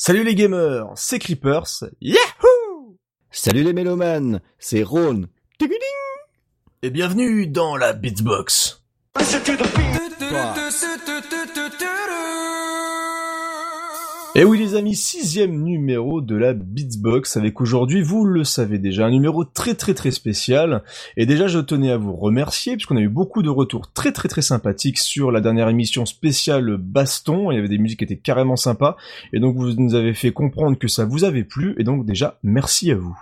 [0.00, 1.82] Salut les gamers, c'est Creepers.
[2.00, 2.96] Yahoo
[3.32, 5.24] Salut les mélomanes, c'est Ron.
[6.82, 8.84] Et bienvenue dans la Beatsbox.
[14.38, 19.06] Et oui les amis, sixième numéro de la Beatsbox avec aujourd'hui, vous le savez déjà,
[19.06, 20.84] un numéro très très très spécial.
[21.16, 24.28] Et déjà je tenais à vous remercier puisqu'on a eu beaucoup de retours très très
[24.28, 27.50] très sympathiques sur la dernière émission spéciale Baston.
[27.50, 28.96] Il y avait des musiques qui étaient carrément sympas.
[29.32, 31.74] Et donc vous nous avez fait comprendre que ça vous avait plu.
[31.76, 33.18] Et donc déjà, merci à vous.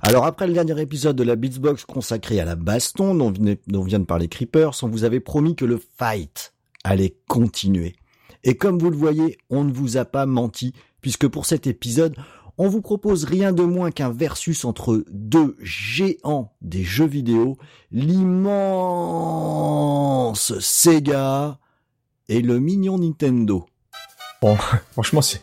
[0.00, 3.32] Alors après le dernier épisode de la Beatsbox consacré à la baston dont,
[3.68, 7.94] dont vient de parler Creepers, on vous avait promis que le fight allait continuer.
[8.44, 12.14] Et comme vous le voyez, on ne vous a pas menti, puisque pour cet épisode,
[12.62, 17.56] on vous propose rien de moins qu'un versus entre deux géants des jeux vidéo,
[17.90, 18.58] l'immense
[20.58, 21.58] Sega
[22.28, 23.64] et le mignon Nintendo.
[24.42, 24.56] Bon,
[24.92, 25.40] franchement, c'est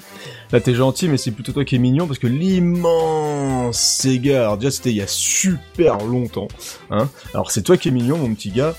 [0.51, 4.57] là t'es gentil, mais c'est plutôt toi qui es mignon parce que l'immense Sega, alors
[4.57, 6.47] déjà c'était il y a super longtemps,
[6.91, 7.09] hein.
[7.33, 8.75] Alors c'est toi qui es mignon, mon petit gars,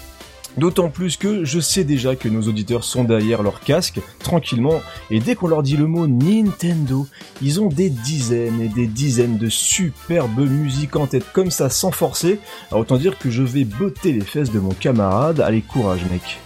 [0.58, 5.20] D'autant plus que je sais déjà que nos auditeurs sont derrière leur casque, tranquillement, et
[5.20, 7.06] dès qu'on leur dit le mot Nintendo,
[7.40, 11.92] ils ont des dizaines et des dizaines de superbes musiques en tête comme ça sans
[11.92, 12.40] forcer.
[12.72, 15.40] Alors autant dire que je vais botter les fesses de mon camarade.
[15.40, 16.40] Allez, courage mec.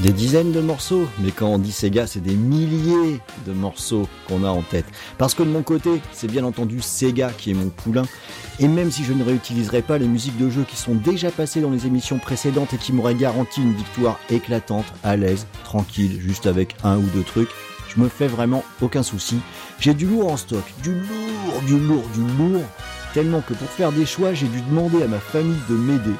[0.00, 4.44] Des dizaines de morceaux, mais quand on dit Sega, c'est des milliers de morceaux qu'on
[4.44, 4.84] a en tête.
[5.16, 8.04] Parce que de mon côté, c'est bien entendu Sega qui est mon poulain.
[8.58, 11.60] Et même si je ne réutiliserai pas les musiques de jeux qui sont déjà passées
[11.60, 16.46] dans les émissions précédentes et qui m'auraient garanti une victoire éclatante, à l'aise, tranquille, juste
[16.46, 17.50] avec un ou deux trucs,
[17.88, 19.38] je me fais vraiment aucun souci.
[19.80, 22.64] J'ai du lourd en stock, du lourd, du lourd, du lourd,
[23.14, 26.16] tellement que pour faire des choix, j'ai dû demander à ma famille de m'aider.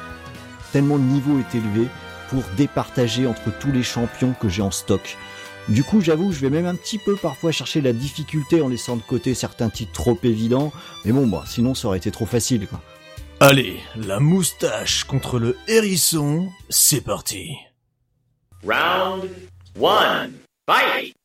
[0.73, 1.87] Tellement le niveau est élevé,
[2.29, 5.17] pour départager entre tous les champions que j'ai en stock.
[5.69, 8.95] Du coup, j'avoue, je vais même un petit peu parfois chercher la difficulté en laissant
[8.95, 10.71] de côté certains titres trop évidents,
[11.03, 12.81] mais bon, bah, sinon ça aurait été trop facile, quoi.
[13.39, 17.51] Allez, la moustache contre le hérisson, c'est parti.
[18.63, 19.29] Round
[19.79, 20.29] 1,
[20.65, 21.16] fight!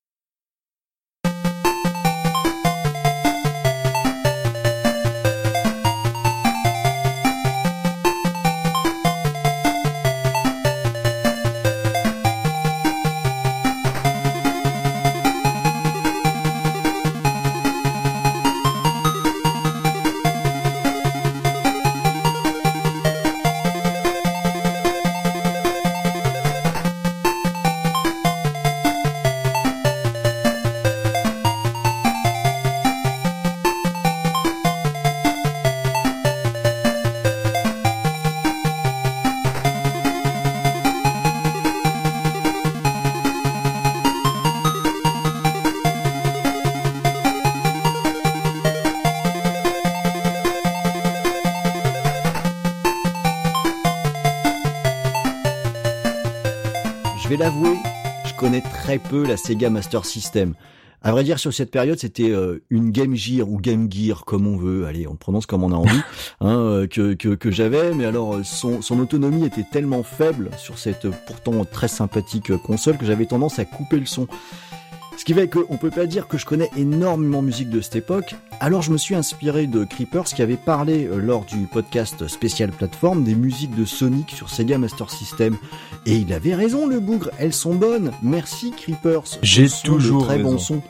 [59.12, 60.54] Peu la Sega Master System.
[61.02, 64.46] À vrai dire, sur cette période, c'était euh, une Game Gear ou Game Gear, comme
[64.46, 64.86] on veut.
[64.86, 66.00] Allez, on prononce comme on a envie,
[66.40, 67.92] hein, euh, que, que, que j'avais.
[67.92, 72.96] Mais alors, euh, son, son autonomie était tellement faible sur cette pourtant très sympathique console
[72.96, 74.28] que j'avais tendance à couper le son.
[75.22, 78.34] Ce qui fait qu'on peut pas dire que je connais énormément musique de cette époque.
[78.58, 82.72] Alors je me suis inspiré de Creepers qui avait parlé euh, lors du podcast spécial
[82.72, 85.56] plateforme des musiques de Sonic sur Sega Master System.
[86.06, 88.10] Et il avait raison le bougre, elles sont bonnes.
[88.20, 89.38] Merci Creepers.
[89.42, 90.82] J'ai toujours très bon son.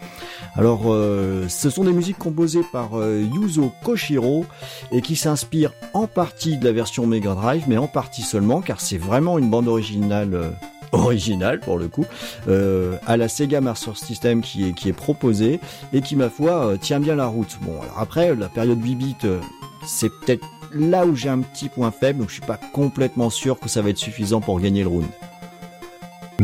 [0.55, 4.47] Alors euh, ce sont des musiques composées par euh, Yuzo Koshiro
[4.93, 8.81] et qui s'inspirent en partie de la version Mega Drive mais en partie seulement car
[8.81, 10.55] c'est vraiment une bande originale
[10.93, 12.07] original pour le coup,
[12.49, 15.61] euh, à la Sega Master System qui est, qui est proposée
[15.93, 17.59] et qui, ma foi, euh, tient bien la route.
[17.63, 19.41] Bon, alors après, la période 8 bits, euh,
[19.87, 20.45] c'est peut-être
[20.75, 23.83] là où j'ai un petit point faible, donc je suis pas complètement sûr que ça
[23.83, 25.07] va être suffisant pour gagner le round.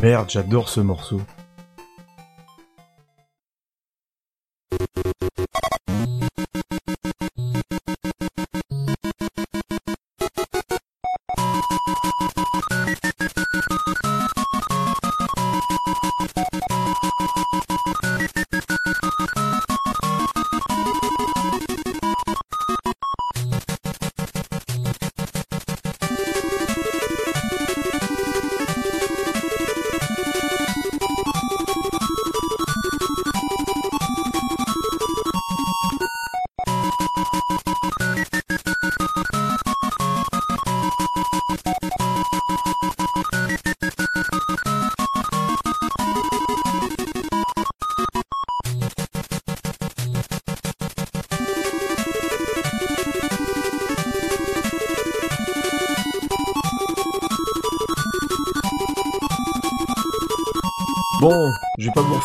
[0.03, 1.21] Merde, j'adore ce morceau.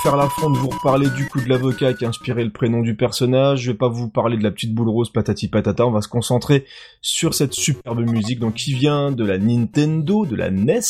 [0.03, 2.09] Je vais pas vous refaire l'affront de vous reparler du coup de l'avocat qui a
[2.09, 5.09] inspiré le prénom du personnage, je vais pas vous parler de la petite boule rose
[5.09, 6.65] patati patata, on va se concentrer
[7.01, 10.81] sur cette superbe musique donc qui vient de la Nintendo, de la NES,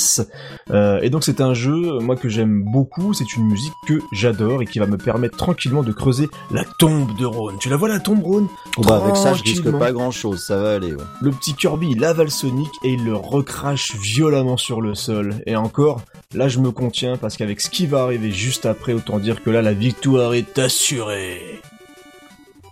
[0.71, 4.61] euh, et donc c'est un jeu, moi que j'aime beaucoup, c'est une musique que j'adore
[4.61, 7.57] et qui va me permettre tranquillement de creuser la tombe de Rhône.
[7.59, 8.47] Tu la vois la tombe Rhône?
[8.79, 10.93] Bah avec ça, je risque pas grand chose, ça va aller.
[10.93, 11.03] ouais.
[11.21, 15.35] Le petit Kirby, il avale Sonic et il le recrache violemment sur le sol.
[15.45, 16.01] Et encore,
[16.33, 19.49] là je me contiens parce qu'avec ce qui va arriver juste après, autant dire que
[19.49, 21.61] là la victoire est assurée.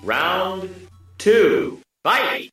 [0.03, 0.67] Round
[1.17, 1.79] two.
[2.03, 2.51] Fight!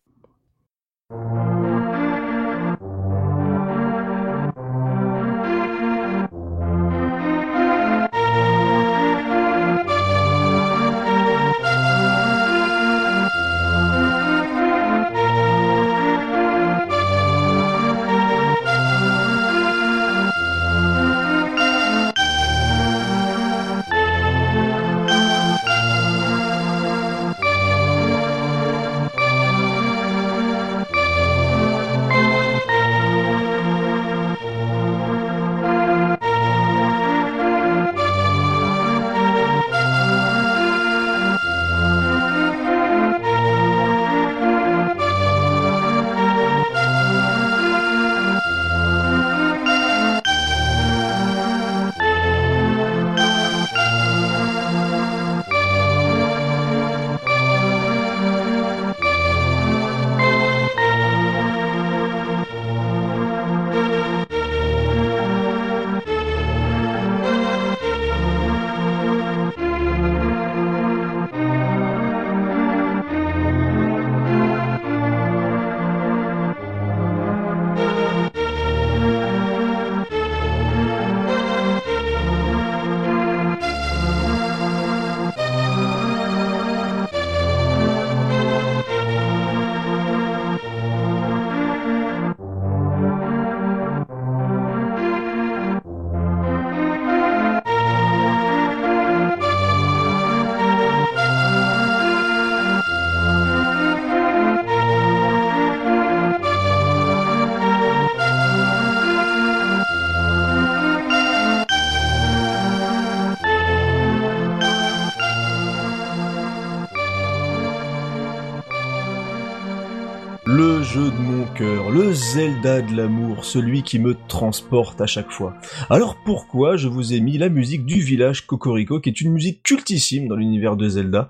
[122.35, 125.55] Zelda de l'amour, celui qui me transporte à chaque fois.
[125.89, 129.63] Alors pourquoi je vous ai mis la musique du village Cocorico, qui est une musique
[129.63, 131.29] cultissime dans l'univers de Zelda?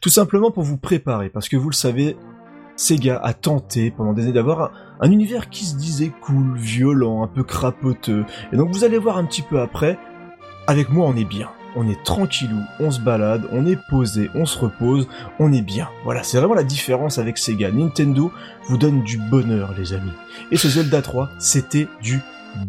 [0.00, 2.16] Tout simplement pour vous préparer, parce que vous le savez,
[2.74, 7.22] Sega a tenté pendant des années d'avoir un, un univers qui se disait cool, violent,
[7.22, 8.24] un peu crapoteux.
[8.52, 9.98] Et donc vous allez voir un petit peu après,
[10.66, 11.48] avec moi on est bien.
[11.76, 15.06] On est tranquillou, on se balade, on est posé, on se repose,
[15.38, 15.88] on est bien.
[16.04, 17.70] Voilà, c'est vraiment la différence avec Sega.
[17.70, 18.32] Nintendo
[18.68, 20.12] vous donne du bonheur, les amis.
[20.50, 22.20] Et ce Zelda 3, c'était du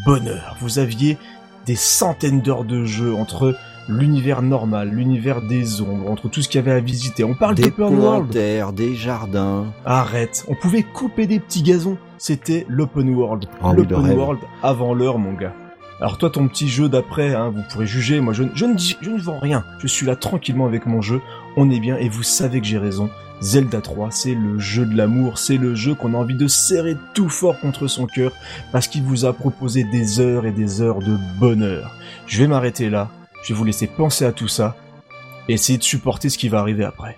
[0.06, 0.56] bonheur.
[0.62, 1.18] Vous aviez
[1.66, 3.56] des centaines d'heures de jeu entre
[3.90, 7.24] l'univers normal, l'univers des ombres, entre tout ce qu'il y avait à visiter.
[7.24, 7.98] On parle Des world.
[8.28, 9.74] plantaires, des jardins.
[9.86, 11.98] Arrête, on pouvait couper des petits gazons.
[12.18, 13.46] C'était l'open world.
[13.64, 15.54] Oh l'open world avant l'heure, mon gars.
[16.02, 18.20] Alors toi, ton petit jeu d'après, hein, vous pourrez juger.
[18.22, 19.64] Moi, je, je, ne, je ne vends rien.
[19.78, 21.22] Je suis là tranquillement avec mon jeu.
[21.56, 23.12] On est bien et vous savez que j'ai raison.
[23.40, 26.96] Zelda 3, c'est le jeu de l'amour, c'est le jeu qu'on a envie de serrer
[27.16, 28.32] tout fort contre son cœur
[28.72, 31.96] parce qu'il vous a proposé des heures et des heures de bonheur.
[32.28, 33.10] Je vais m'arrêter là,
[33.44, 34.76] je vais vous laisser penser à tout ça
[35.50, 37.18] et essayer de supporter ce qui va arriver après.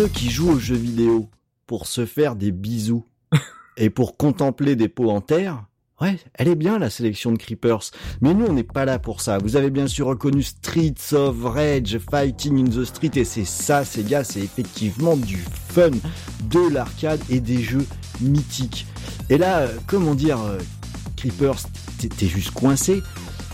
[0.00, 1.28] Ceux qui jouent aux jeux vidéo,
[1.66, 3.04] pour se faire des bisous
[3.76, 5.66] et pour contempler des pots en terre,
[6.00, 7.90] ouais, elle est bien la sélection de Creepers.
[8.22, 9.36] Mais nous, on n'est pas là pour ça.
[9.36, 13.84] Vous avez bien sûr reconnu Streets of Rage, Fighting in the Street, et c'est ça,
[13.84, 15.36] ces gars, c'est effectivement du
[15.68, 15.90] fun,
[16.44, 17.86] de l'arcade et des jeux
[18.22, 18.86] mythiques.
[19.28, 20.56] Et là, euh, comment dire, euh,
[21.18, 21.58] Creepers,
[21.98, 23.02] t'es- t'es juste coincé.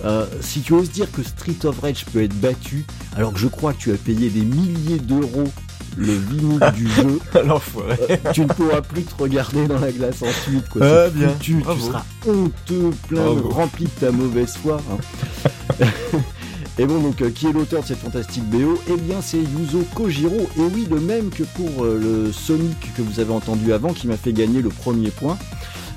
[0.04, 2.84] Euh, si tu oses dire que Street of Rage peut être battu,
[3.16, 5.48] alors que je crois que tu as payé des milliers d'euros
[5.96, 7.96] le vinyle du jeu, L'enfoiré.
[8.10, 10.68] euh, tu ne pourras plus te regarder dans la glace ensuite.
[10.68, 10.82] Quoi.
[10.86, 11.34] Ah, bien.
[11.40, 13.48] tu seras honteux, plein, Bravo.
[13.50, 14.80] rempli de ta mauvaise foi.
[14.90, 15.86] hein.
[16.78, 19.82] Et bon, donc, euh, qui est l'auteur de cette fantastique BO Eh bien, c'est Yuzo
[19.94, 20.46] Kojiro.
[20.58, 24.06] Et oui, le même que pour euh, le Sonic que vous avez entendu avant, qui
[24.06, 25.38] m'a fait gagner le premier point.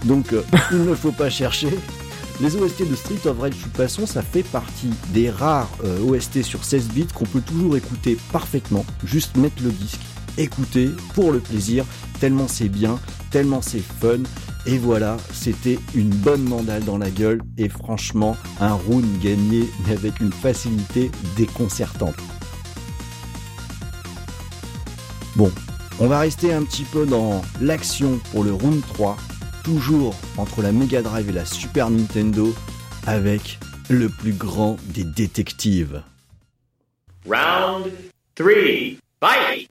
[0.06, 0.41] Donc, euh,
[0.72, 1.68] il ne faut pas chercher.
[2.41, 6.63] Les OST de Street of Rage, façon, ça fait partie des rares euh, OST sur
[6.63, 8.86] 16 bits qu'on peut toujours écouter parfaitement.
[9.03, 10.00] Juste mettre le disque,
[10.38, 11.84] écouter pour le plaisir,
[12.22, 12.98] tellement c'est bien,
[13.29, 14.19] tellement c'est fun.
[14.65, 19.93] Et voilà, c'était une bonne mandale dans la gueule et franchement, un round gagné mais
[19.93, 22.15] avec une facilité déconcertante.
[25.36, 25.51] Bon,
[26.00, 29.17] on va rester un petit peu dans l'action pour le round 3,
[29.70, 32.56] toujours entre la Mega Drive et la Super Nintendo,
[33.06, 36.02] avec le plus grand des détectives.
[37.28, 37.92] Round
[38.34, 38.98] three.
[39.22, 39.70] Fight!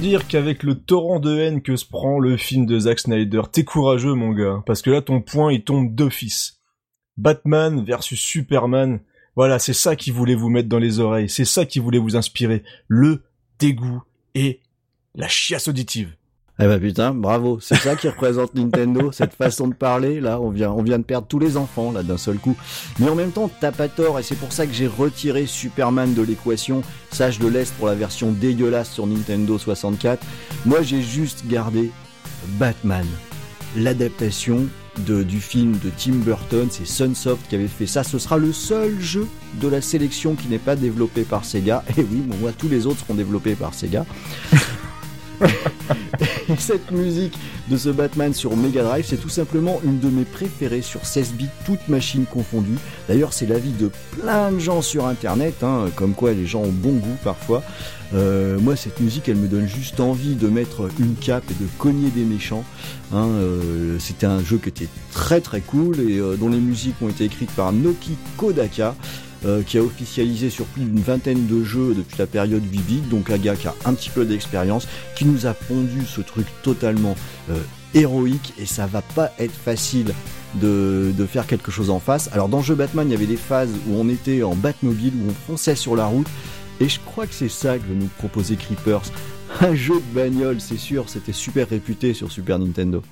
[0.00, 3.64] Dire qu'avec le torrent de haine que se prend le film de Zack Snyder, t'es
[3.64, 6.60] courageux mon gars, parce que là ton point il tombe d'office.
[7.18, 9.00] Batman versus Superman,
[9.36, 12.16] voilà, c'est ça qui voulait vous mettre dans les oreilles, c'est ça qui voulait vous
[12.16, 13.24] inspirer, le
[13.58, 14.02] dégoût
[14.34, 14.60] et
[15.14, 16.16] la chiasse auditive.
[16.62, 20.50] Eh ben putain, bravo, c'est ça qui représente Nintendo, cette façon de parler, là, on
[20.50, 22.54] vient, on vient de perdre tous les enfants, là, d'un seul coup.
[22.98, 26.12] Mais en même temps, t'as pas tort, et c'est pour ça que j'ai retiré Superman
[26.12, 30.22] de l'équation, ça je le laisse pour la version dégueulasse sur Nintendo 64.
[30.66, 31.90] Moi j'ai juste gardé
[32.58, 33.06] Batman,
[33.74, 34.66] l'adaptation
[35.06, 38.52] de, du film de Tim Burton, c'est Sunsoft qui avait fait ça, ce sera le
[38.52, 39.26] seul jeu
[39.62, 42.86] de la sélection qui n'est pas développé par Sega, et oui, bon, moi tous les
[42.86, 44.04] autres seront développés par Sega.
[45.40, 47.36] Et cette musique
[47.68, 51.32] de ce Batman sur Mega Drive, c'est tout simplement une de mes préférées sur 16
[51.34, 52.78] bits, toutes machines confondues.
[53.08, 56.72] D'ailleurs, c'est l'avis de plein de gens sur Internet, hein, comme quoi les gens ont
[56.72, 57.62] bon goût parfois.
[58.12, 61.68] Euh, moi, cette musique, elle me donne juste envie de mettre une cape et de
[61.78, 62.64] cogner des méchants.
[63.12, 66.96] Hein, euh, C'était un jeu qui était très très cool et euh, dont les musiques
[67.02, 68.94] ont été écrites par Noki Kodaka.
[69.46, 73.30] Euh, qui a officialisé sur plus d'une vingtaine de jeux depuis la période Vivid, donc
[73.30, 77.16] un gars qui a un petit peu d'expérience, qui nous a pondu ce truc totalement
[77.48, 77.58] euh,
[77.94, 80.12] héroïque et ça va pas être facile
[80.56, 82.28] de, de, faire quelque chose en face.
[82.34, 85.14] Alors dans le jeu Batman, il y avait des phases où on était en Batmobile,
[85.14, 86.28] où on fonçait sur la route,
[86.78, 89.10] et je crois que c'est ça que nous proposer Creepers.
[89.62, 93.02] Un jeu de bagnole, c'est sûr, c'était super réputé sur Super Nintendo.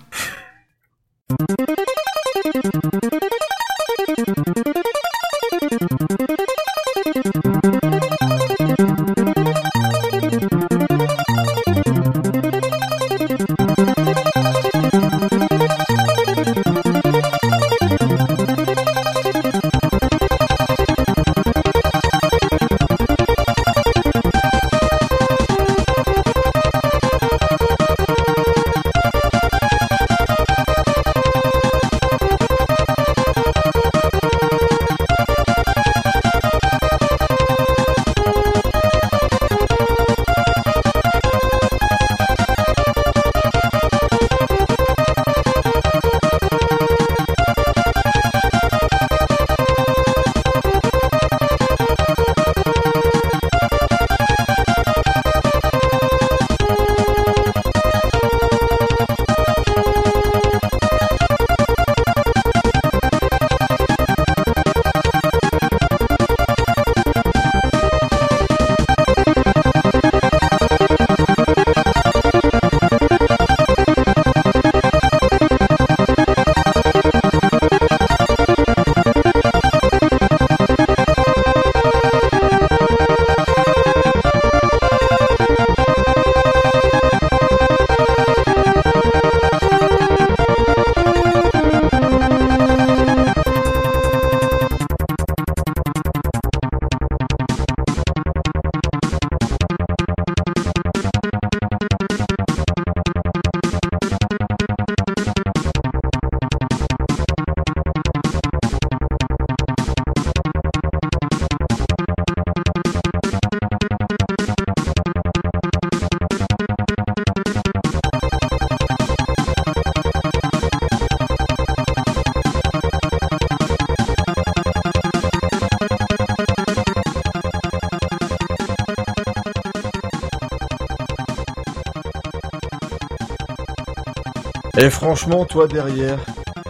[134.81, 136.21] Et franchement, toi derrière,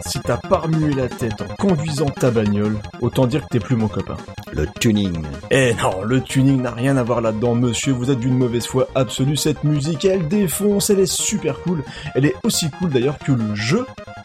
[0.07, 3.77] si t'as pas remué la tête en conduisant ta bagnole, autant dire que t'es plus
[3.77, 4.16] mon copain.
[4.51, 5.27] Le tuning.
[5.51, 8.88] Eh non, le tuning n'a rien à voir là-dedans, monsieur, vous êtes d'une mauvaise foi
[8.94, 13.33] absolue, cette musique, elle défonce, elle est super cool, elle est aussi cool d'ailleurs que
[13.33, 13.85] le jeu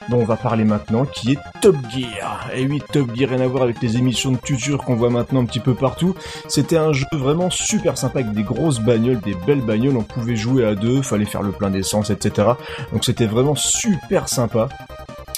[0.10, 2.50] dont on va parler maintenant, qui est Top Gear.
[2.56, 5.42] Et oui, Top Gear, rien à voir avec les émissions de tuture qu'on voit maintenant
[5.42, 6.16] un petit peu partout.
[6.48, 10.36] C'était un jeu vraiment super sympa avec des grosses bagnoles, des belles bagnoles, on pouvait
[10.36, 12.50] jouer à deux, fallait faire le plein d'essence, etc.
[12.92, 14.70] Donc c'était vraiment super sympa.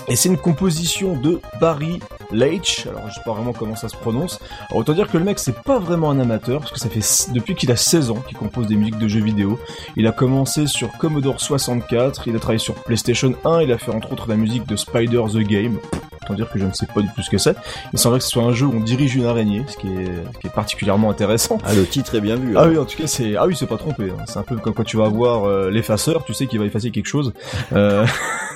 [0.08, 2.00] Et c'est une composition de Barry
[2.32, 4.40] Leitch, alors je sais pas vraiment comment ça se prononce.
[4.72, 7.56] Autant dire que le mec c'est pas vraiment un amateur, parce que ça fait depuis
[7.56, 9.60] qu'il a 16 ans qu'il compose des musiques de jeux vidéo.
[9.96, 13.92] Il a commencé sur Commodore 64, il a travaillé sur PlayStation 1, il a fait
[13.92, 15.80] entre autres la musique de Spider the Game.
[16.26, 17.56] Autant dire que je ne sais pas du tout ce que c'est.
[17.94, 20.06] Il semblerait que ce soit un jeu où on dirige une araignée, ce qui est,
[20.34, 21.60] ce qui est particulièrement intéressant.
[21.64, 22.58] Ah, le titre est bien vu.
[22.58, 22.70] Ah hein.
[22.72, 24.06] oui, en tout cas, c'est ah oui, c'est pas trompé.
[24.06, 24.24] hein.
[24.26, 26.90] C'est un peu comme quand tu vas voir euh, l'effaceur, tu sais qu'il va effacer
[26.90, 27.34] quelque chose.
[27.74, 28.06] Euh...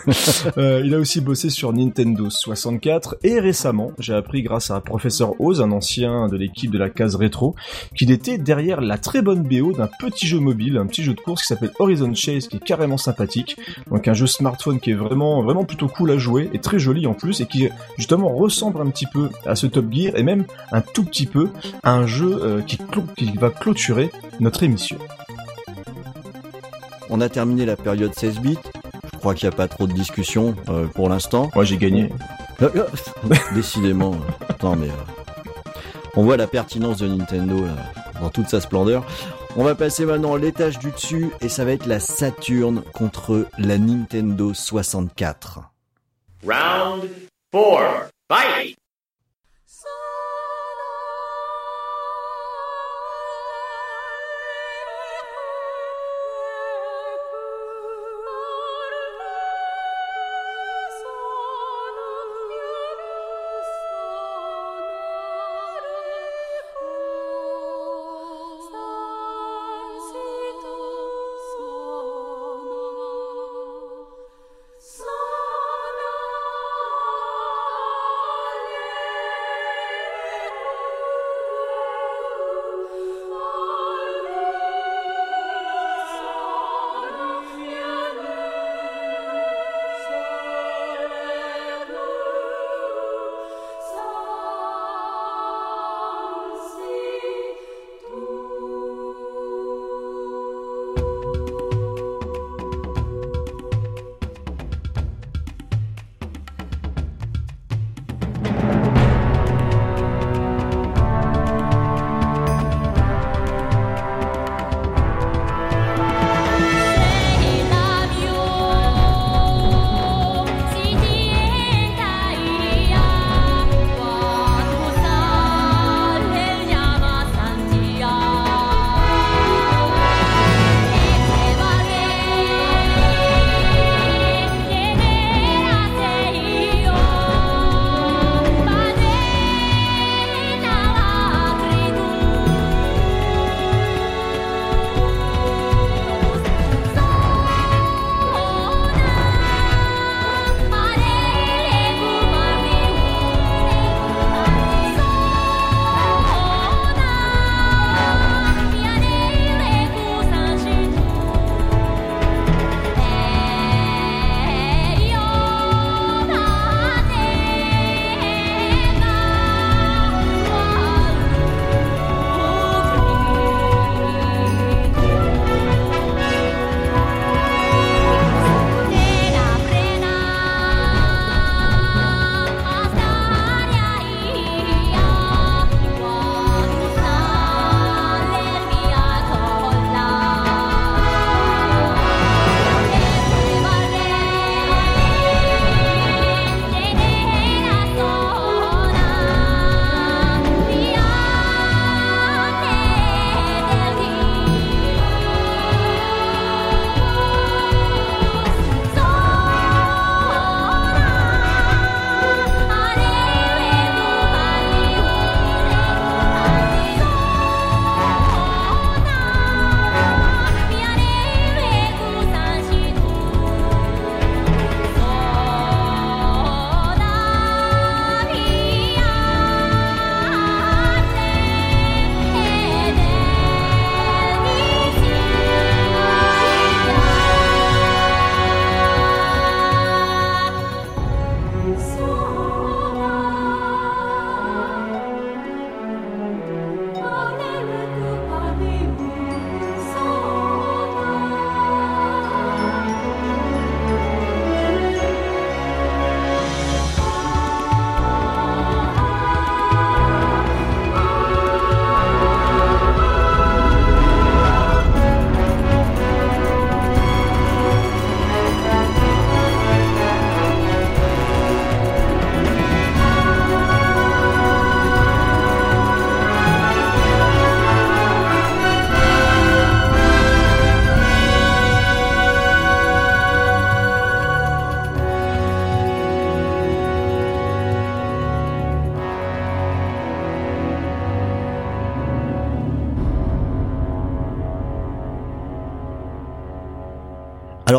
[0.58, 5.40] euh, il a aussi bossé sur Nintendo 64 et récemment, j'ai appris grâce à Professeur
[5.40, 7.56] Oz, un ancien de l'équipe de la case rétro,
[7.96, 11.20] qu'il était derrière la très bonne BO d'un petit jeu mobile, un petit jeu de
[11.20, 13.58] course qui s'appelle Horizon Chase, qui est carrément sympathique.
[13.90, 17.06] Donc un jeu smartphone qui est vraiment vraiment plutôt cool à jouer et très joli
[17.08, 17.59] en plus et qui
[17.98, 21.50] justement ressemble un petit peu à ce Top Gear et même un tout petit peu
[21.84, 22.80] à un jeu euh, qui,
[23.40, 24.98] va clôturer notre émission.
[27.10, 28.58] On a terminé la période 16 bits.
[29.14, 31.50] Je crois qu'il n'y a pas trop de discussion euh, pour l'instant.
[31.56, 32.10] Moi j'ai gagné.
[33.56, 34.14] Décidément.
[34.14, 35.72] euh, Attends, mais euh,
[36.16, 37.76] on voit la pertinence de Nintendo là,
[38.22, 39.06] dans toute sa splendeur.
[39.56, 43.48] On va passer maintenant à l'étage du dessus et ça va être la Saturn contre
[43.58, 45.62] la Nintendo 64.
[46.46, 47.10] Round
[47.52, 48.10] four.
[48.28, 48.79] Fight!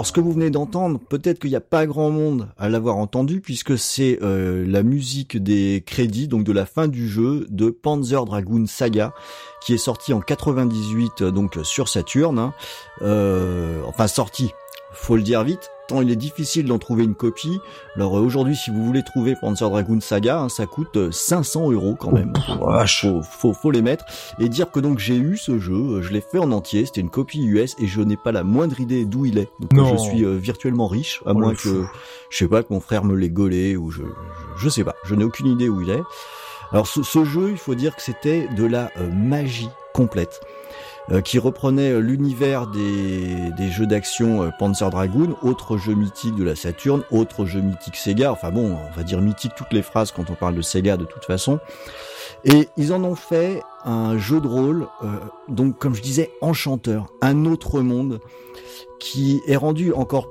[0.00, 2.96] Alors ce que vous venez d'entendre, peut-être qu'il n'y a pas grand monde à l'avoir
[2.96, 7.68] entendu puisque c'est euh, la musique des crédits, donc de la fin du jeu de
[7.68, 9.12] Panzer Dragoon Saga,
[9.60, 12.38] qui est sorti en 98 donc sur Saturn.
[12.38, 12.54] Hein.
[13.02, 14.52] Euh, enfin sorti,
[14.94, 15.70] faut le dire vite,
[16.02, 17.58] il est difficile d'en trouver une copie.
[17.96, 21.74] Alors euh, aujourd'hui, si vous voulez trouver Panzer Dragoon Saga, hein, ça coûte 500 euh,
[21.74, 22.32] euros quand même.
[22.60, 22.72] Oh,
[23.22, 24.04] faut, faut, les mettre
[24.38, 26.86] et dire que donc j'ai eu ce jeu, euh, je l'ai fait en entier.
[26.86, 29.50] C'était une copie US et je n'ai pas la moindre idée d'où il est.
[29.60, 31.84] Donc je suis virtuellement riche, à oh, moins que
[32.30, 34.02] je sais pas que mon frère me l'ait gaulé ou je,
[34.58, 34.94] je, sais pas.
[35.04, 36.02] Je n'ai aucune idée où il est.
[36.72, 40.40] Alors ce, ce, jeu, il faut dire que c'était de la magie complète.
[41.12, 46.44] Euh, qui reprenait euh, l'univers des, jeux d'action euh, Panzer Dragoon, autre jeu mythique de
[46.44, 50.12] la Saturn, autre jeu mythique Sega, enfin bon, on va dire mythique toutes les phrases
[50.12, 51.58] quand on parle de Sega de toute façon.
[52.44, 54.86] Et ils en ont fait un jeu de rôle,
[55.48, 58.20] donc comme je disais, enchanteur, un autre monde,
[58.98, 60.30] qui est rendu encore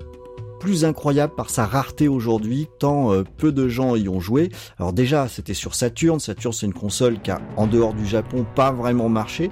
[0.60, 4.50] plus incroyable par sa rareté aujourd'hui, tant peu de gens y ont joué.
[4.78, 6.20] Alors déjà, c'était sur Saturn.
[6.20, 9.52] Saturn, c'est une console qui a, en dehors du Japon, pas vraiment marché.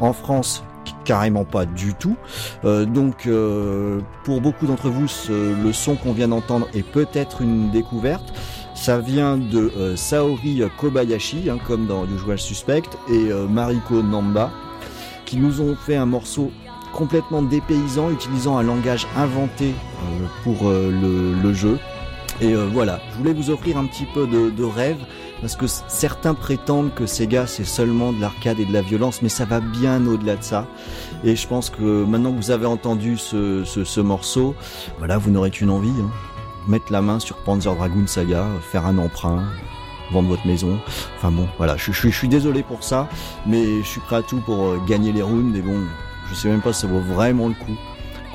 [0.00, 0.62] En France,
[1.04, 2.16] carrément pas du tout.
[2.64, 7.70] Euh, donc euh, pour beaucoup d'entre vous, le son qu'on vient d'entendre est peut-être une
[7.70, 8.32] découverte.
[8.74, 14.50] Ça vient de euh, Saori Kobayashi, hein, comme dans Usual Suspect, et Mariko Namba,
[15.24, 16.52] qui nous ont fait un morceau
[16.92, 19.74] complètement dépaysant, utilisant un langage inventé
[20.44, 21.78] pour le, jeu.
[22.40, 24.98] Et voilà, je voulais vous offrir un petit peu de, rêve
[25.40, 29.28] parce que certains prétendent que Sega c'est seulement de l'arcade et de la violence, mais
[29.28, 30.66] ça va bien au-delà de ça.
[31.24, 34.54] Et je pense que maintenant que vous avez entendu ce, ce, morceau,
[34.98, 36.10] voilà, vous n'aurez qu'une envie, hein.
[36.66, 39.44] mettre la main sur Panzer Dragoon Saga, faire un emprunt,
[40.12, 40.78] vendre votre maison.
[41.16, 43.08] Enfin bon, voilà, je, suis désolé pour ça,
[43.46, 45.56] mais je suis prêt à tout pour euh, gagner les rounds.
[45.56, 45.80] Et bon,
[46.28, 47.76] je sais même pas si ça vaut vraiment le coup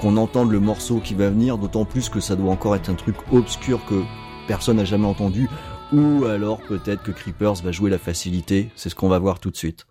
[0.01, 2.95] qu'on entende le morceau qui va venir, d'autant plus que ça doit encore être un
[2.95, 4.03] truc obscur que
[4.47, 5.49] personne n'a jamais entendu
[5.93, 9.51] ou alors peut-être que Creepers va jouer la facilité, c'est ce qu'on va voir tout
[9.51, 9.85] de suite.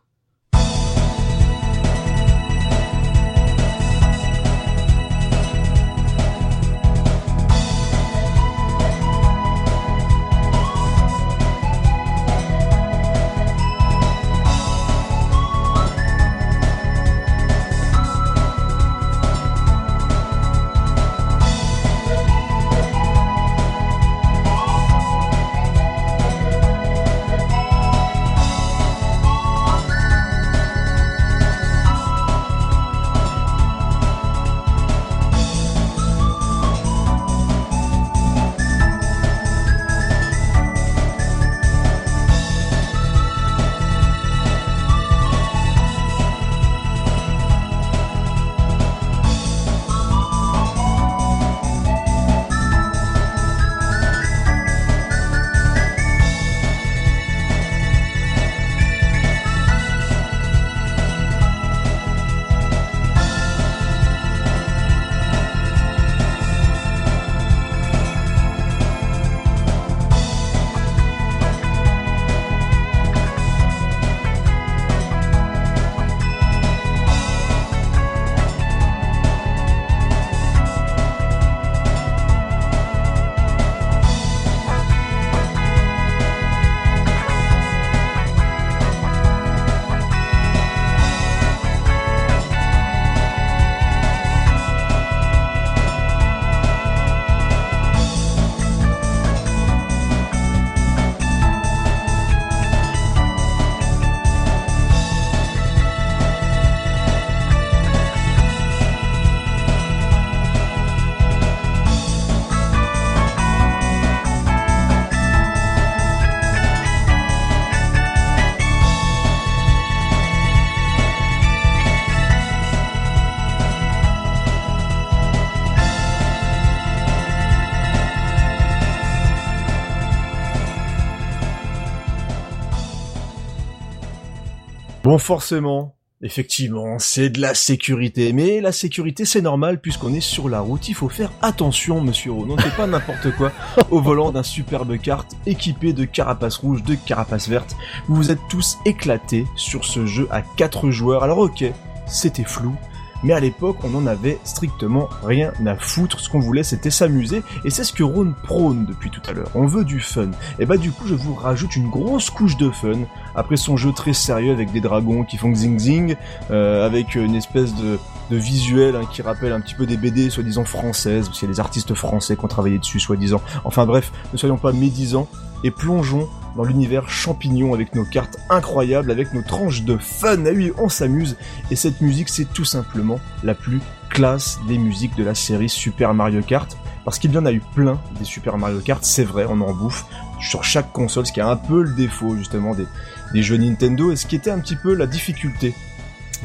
[135.12, 138.32] Bon, forcément, effectivement, c'est de la sécurité.
[138.32, 140.88] Mais la sécurité, c'est normal puisqu'on est sur la route.
[140.88, 143.52] Il faut faire attention, monsieur Non, c'est pas n'importe quoi
[143.90, 147.76] au volant d'un superbe kart équipé de carapace rouge, de carapace verte.
[148.08, 151.24] Vous vous êtes tous éclatés sur ce jeu à 4 joueurs.
[151.24, 151.62] Alors ok,
[152.06, 152.74] c'était flou,
[153.22, 156.20] mais à l'époque, on en avait strictement rien à foutre.
[156.20, 159.48] Ce qu'on voulait, c'était s'amuser, et c'est ce que Ron prône depuis tout à l'heure.
[159.54, 160.30] On veut du fun.
[160.58, 163.00] Et bah du coup, je vous rajoute une grosse couche de fun
[163.34, 166.16] après son jeu très sérieux avec des dragons qui font zing zing,
[166.50, 167.98] euh, avec une espèce de,
[168.30, 171.50] de visuel hein, qui rappelle un petit peu des BD soi-disant françaises, parce qu'il y
[171.50, 173.40] a des artistes français qui ont travaillé dessus soi-disant.
[173.64, 175.28] Enfin bref, ne soyons pas médisants
[175.64, 180.44] et plongeons dans l'univers champignon avec nos cartes incroyables, avec nos tranches de fun.
[180.46, 181.36] Ah oui, on s'amuse.
[181.70, 186.14] Et cette musique, c'est tout simplement la plus classe des musiques de la série Super
[186.14, 186.76] Mario Kart.
[187.04, 189.72] Parce qu'il y en a eu plein des Super Mario Kart, c'est vrai, on en
[189.72, 190.04] bouffe
[190.40, 192.86] sur chaque console, ce qui est un peu le défaut justement des,
[193.32, 195.74] des jeux Nintendo et ce qui était un petit peu la difficulté.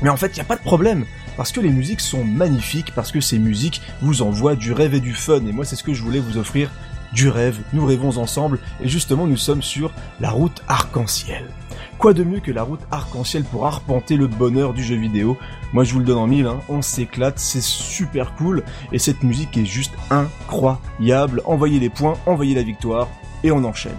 [0.02, 2.94] Mais en fait, il n'y a pas de problème parce que les musiques sont magnifiques,
[2.96, 5.46] parce que ces musiques vous envoient du rêve et du fun.
[5.46, 6.72] Et moi, c'est ce que je voulais vous offrir
[7.14, 11.46] du rêve, nous rêvons ensemble, et justement nous sommes sur la route arc-en-ciel.
[11.98, 15.38] Quoi de mieux que la route arc-en-ciel pour arpenter le bonheur du jeu vidéo?
[15.74, 16.60] Moi je vous le donne en mille, hein.
[16.70, 21.42] on s'éclate, c'est super cool, et cette musique est juste incroyable.
[21.46, 23.08] Envoyez les points, envoyez la victoire,
[23.44, 23.98] et on enchaîne.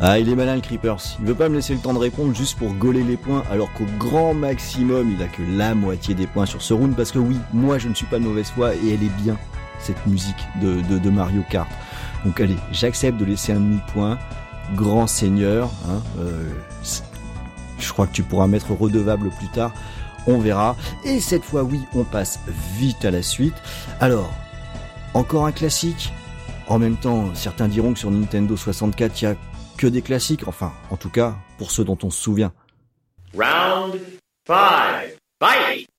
[0.00, 1.16] Ah, il est malin le Creepers.
[1.20, 3.72] Il veut pas me laisser le temps de répondre juste pour gauler les points, alors
[3.74, 7.20] qu'au grand maximum, il a que la moitié des points sur ce round, parce que
[7.20, 9.38] oui, moi je ne suis pas de mauvaise foi et elle est bien
[9.84, 11.68] cette musique de, Mario Kart.
[12.24, 14.18] Donc allez, j'accepte de laisser un demi-point.
[14.74, 16.50] Grand seigneur, hein, euh,
[17.78, 19.72] je crois que tu pourras mettre redevable plus tard.
[20.26, 20.74] On verra.
[21.04, 22.40] Et cette fois, oui, on passe
[22.78, 23.54] vite à la suite.
[24.00, 24.32] Alors,
[25.12, 26.12] encore un classique.
[26.66, 29.36] En même temps, certains diront que sur Nintendo 64, il y a
[29.76, 30.48] que des classiques.
[30.48, 32.52] Enfin, en tout cas, pour ceux dont on se souvient.
[33.34, 34.00] Round
[34.46, 35.16] 5.
[35.40, 35.93] Fight!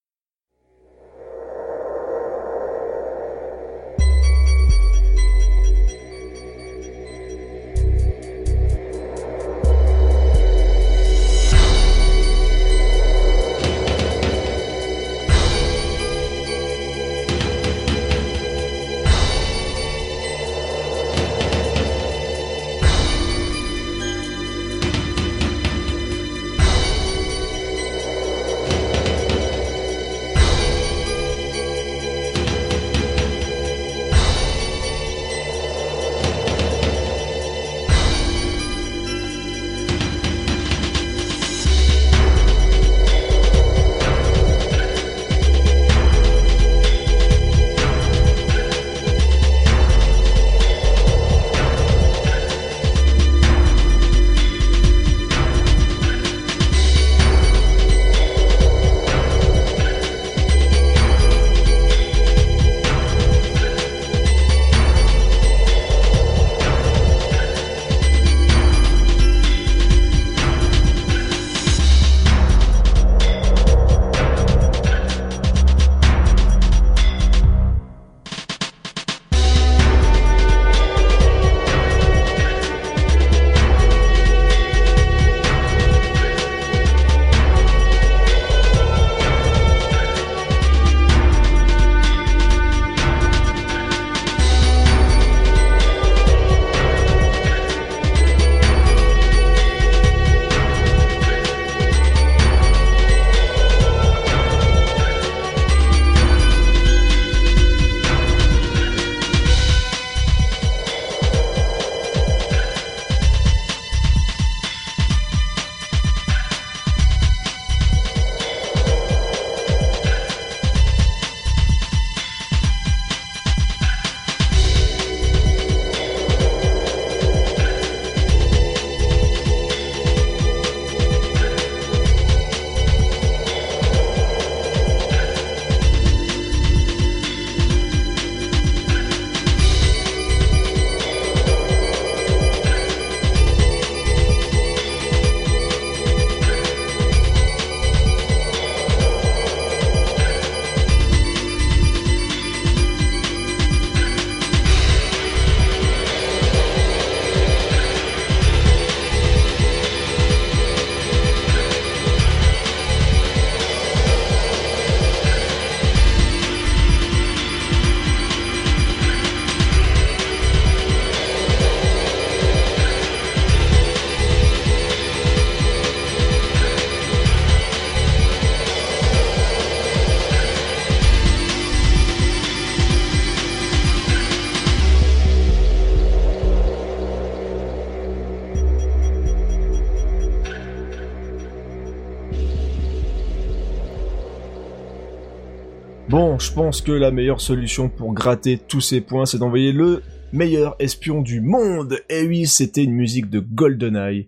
[196.40, 200.02] Je pense que la meilleure solution pour gratter tous ces points, c'est d'envoyer le
[200.34, 202.00] meilleur espion du monde.
[202.10, 204.28] Et oui, c'était une musique de GoldenEye.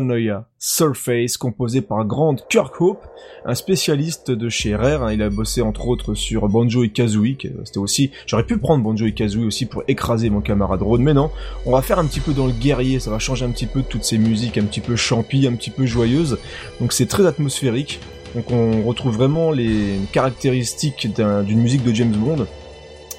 [0.00, 3.04] Noia, Surface, composé par Grant Kirkhope,
[3.44, 5.02] un spécialiste de chez Rare.
[5.02, 5.12] Hein.
[5.12, 7.36] il a bossé entre autres sur Banjo et Kazooie.
[7.64, 11.14] C'était aussi, j'aurais pu prendre Banjo et Kazooie aussi pour écraser mon camarade Rod, mais
[11.14, 11.30] non.
[11.66, 13.00] On va faire un petit peu dans le guerrier.
[13.00, 15.70] Ça va changer un petit peu toutes ces musiques un petit peu champi, un petit
[15.70, 16.38] peu joyeuses.
[16.80, 18.00] Donc c'est très atmosphérique.
[18.34, 22.46] Donc on retrouve vraiment les caractéristiques d'une musique de James Bond.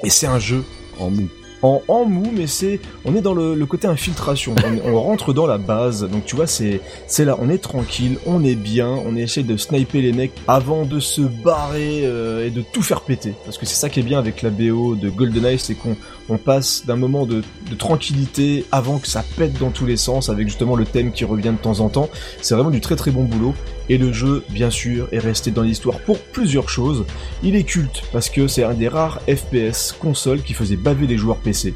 [0.04, 0.64] Et c'est un jeu
[1.00, 1.30] en mou
[1.64, 4.54] en, mou, mais c'est, on est dans le, côté infiltration.
[4.86, 8.44] On, rentre dans la base, donc tu vois, c'est, c'est là, on est tranquille, on
[8.44, 12.62] est bien, on essaie de sniper les mecs avant de se barrer euh, et de
[12.62, 13.34] tout faire péter.
[13.46, 15.96] Parce que c'est ça qui est bien avec la BO de GoldenEye, c'est qu'on
[16.30, 17.42] on passe d'un moment de,
[17.78, 21.54] tranquillité avant que ça pète dans tous les sens, avec justement le thème qui revient
[21.58, 22.10] de temps en temps.
[22.42, 23.54] C'est vraiment du très très bon boulot.
[23.90, 27.06] Et le jeu, bien sûr, est resté dans l'histoire pour plusieurs choses.
[27.44, 31.18] Il est culte parce que c'est un des rares FPS console qui faisait baver les
[31.18, 31.74] joueurs PC.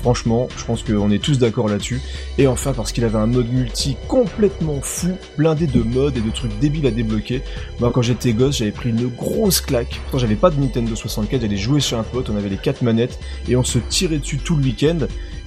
[0.00, 2.00] Franchement, je pense qu'on est tous d'accord là-dessus.
[2.38, 6.30] Et enfin, parce qu'il avait un mode multi complètement fou, blindé de modes et de
[6.30, 7.42] trucs débiles à débloquer.
[7.80, 10.00] Moi, quand j'étais gosse, j'avais pris une grosse claque.
[10.04, 12.80] Pourtant, j'avais pas de Nintendo 64, j'allais jouer chez un pote, on avait les quatre
[12.80, 15.00] manettes, et on se tirait dessus tout le week-end.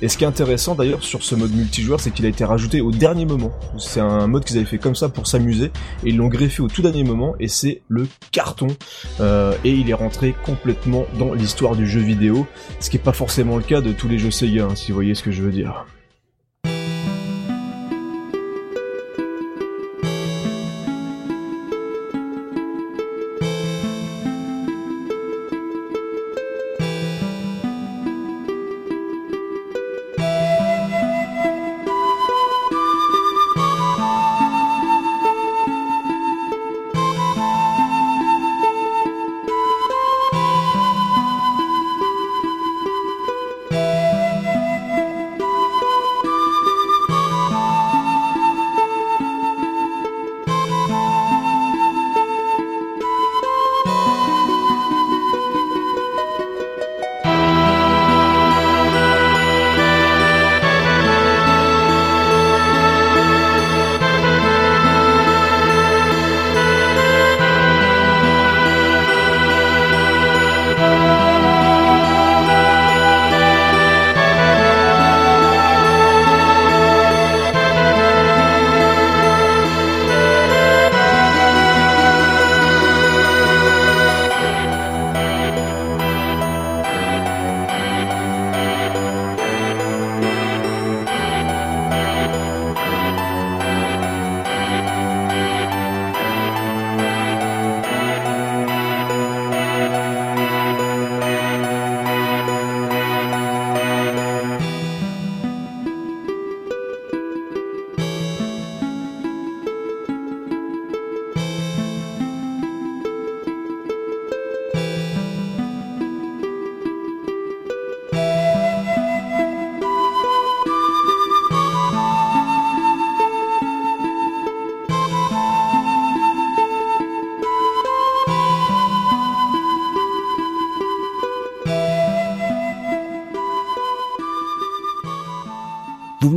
[0.04, 2.82] Et ce qui est intéressant d'ailleurs sur ce mode multijoueur, c'est qu'il a été rajouté
[2.82, 3.54] au dernier moment.
[3.78, 5.72] C'est un mode qu'ils avaient fait comme ça pour s'amuser,
[6.04, 8.68] et ils l'ont greffé au tout dernier moment, et c'est le carton.
[9.22, 12.46] Euh, et il est rentré complètement dans l'histoire du jeu vidéo,
[12.82, 14.96] ce qui est pas forcément le cas de tous les jeux Sega, hein, si vous
[14.96, 15.86] voyez ce que je veux dire.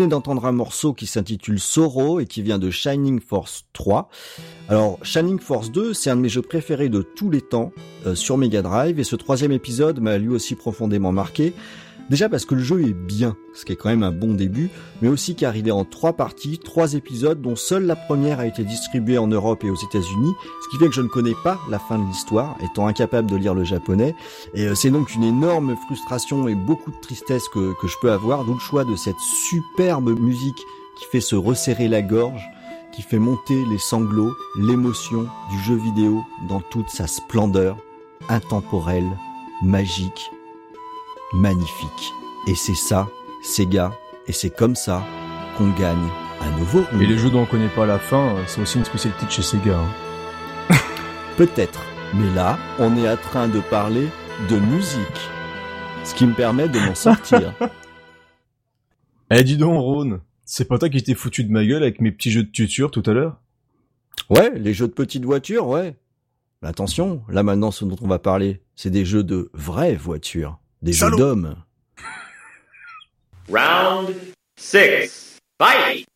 [0.07, 4.09] D'entendre un morceau qui s'intitule Soro et qui vient de Shining Force 3.
[4.68, 7.72] Alors, Shining Force 2, c'est un de mes jeux préférés de tous les temps
[8.07, 11.54] euh, sur Mega Drive et ce troisième épisode m'a lui aussi profondément marqué.
[12.09, 14.70] Déjà parce que le jeu est bien, ce qui est quand même un bon début,
[15.02, 18.46] mais aussi car il est en trois parties, trois épisodes dont seule la première a
[18.46, 20.32] été distribuée en Europe et aux États-Unis,
[20.62, 23.34] ce qui fait que je ne connais pas la fin de l'histoire, étant incapable de
[23.34, 24.14] lire le japonais,
[24.54, 28.12] et euh, c'est donc une énorme frustration et beaucoup de tristesse que, que je peux
[28.12, 30.62] avoir, d'où le choix de cette superbe musique
[30.98, 32.48] qui fait se resserrer la gorge,
[32.92, 37.76] qui fait monter les sanglots, l'émotion du jeu vidéo dans toute sa splendeur,
[38.28, 39.11] intemporelle,
[39.62, 40.30] magique,
[41.33, 42.12] magnifique.
[42.47, 43.09] Et c'est ça,
[43.43, 43.93] Sega,
[44.27, 45.05] et c'est comme ça
[45.57, 46.09] qu'on gagne
[46.41, 48.85] un nouveau Et les jeux dont on connaît pas la fin, euh, c'est aussi une
[48.85, 49.79] spécialité de chez Sega.
[49.79, 50.74] Hein.
[51.37, 51.83] Peut-être,
[52.14, 54.09] mais là, on est en train de parler
[54.51, 55.31] de musique.
[56.05, 57.55] Ce qui me permet de m'en sortir.
[59.31, 62.12] eh dis donc, Ron, c'est pas toi qui t'es foutu de ma gueule avec mes
[62.12, 63.41] petits jeux de tuture tout à l'heure?
[64.31, 65.97] Ouais, les jeux de petites voitures, ouais.
[66.62, 70.59] Mais attention, là maintenant, ce dont on va parler, c'est des jeux de vraies voitures.
[70.83, 71.57] Des jeux d'hommes.
[73.49, 74.14] Round
[74.59, 75.39] 6.
[75.59, 76.07] Fight!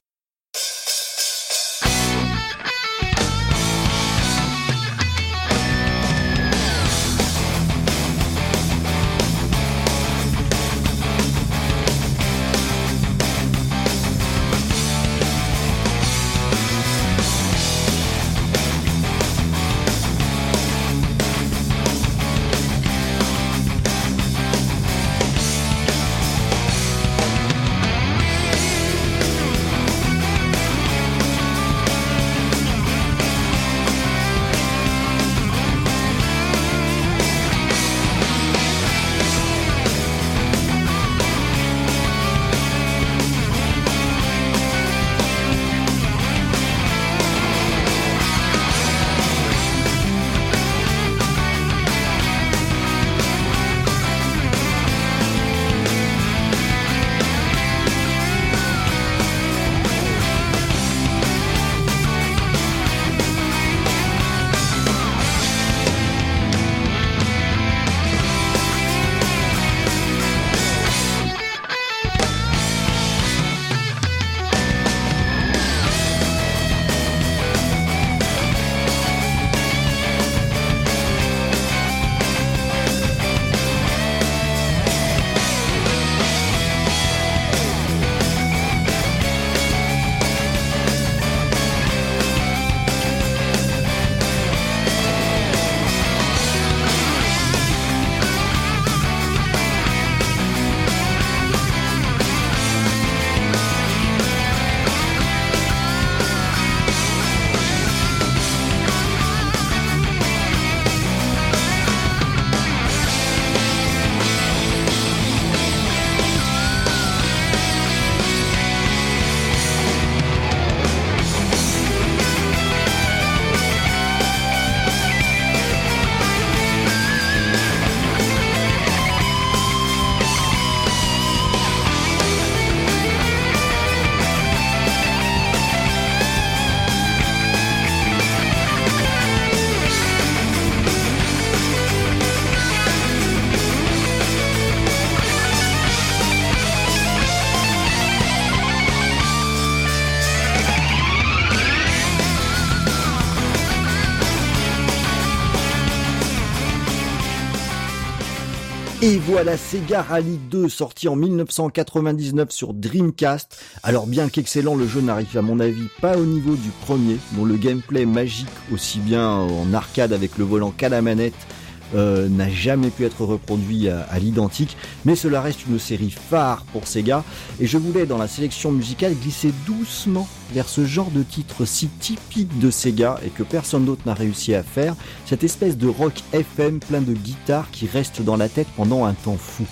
[159.31, 163.63] Et voilà Sega Rally 2 sorti en 1999 sur Dreamcast.
[163.85, 167.45] Alors bien qu'excellent, le jeu n'arrive à mon avis pas au niveau du premier, dont
[167.45, 171.47] le gameplay magique aussi bien en arcade avec le volant qu'à la manette
[171.95, 176.89] euh, n'a jamais pu être reproduit à, l'identique, mais cela reste une série phare pour
[176.89, 177.23] Sega,
[177.61, 181.89] et je voulais dans la sélection musicale glisser doucement vers ce genre de titre si
[181.89, 184.95] typique de Sega et que personne d'autre n'a réussi à faire,
[185.27, 189.15] cette espèce de rock FM plein de guitares qui reste dans la tête pendant un
[189.15, 189.67] temps fou.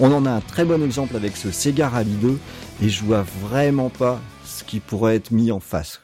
[0.00, 2.38] On en a un très bon exemple avec ce Sega Rally 2,
[2.82, 6.00] et je vois vraiment pas ce qui pourrait être mis en face.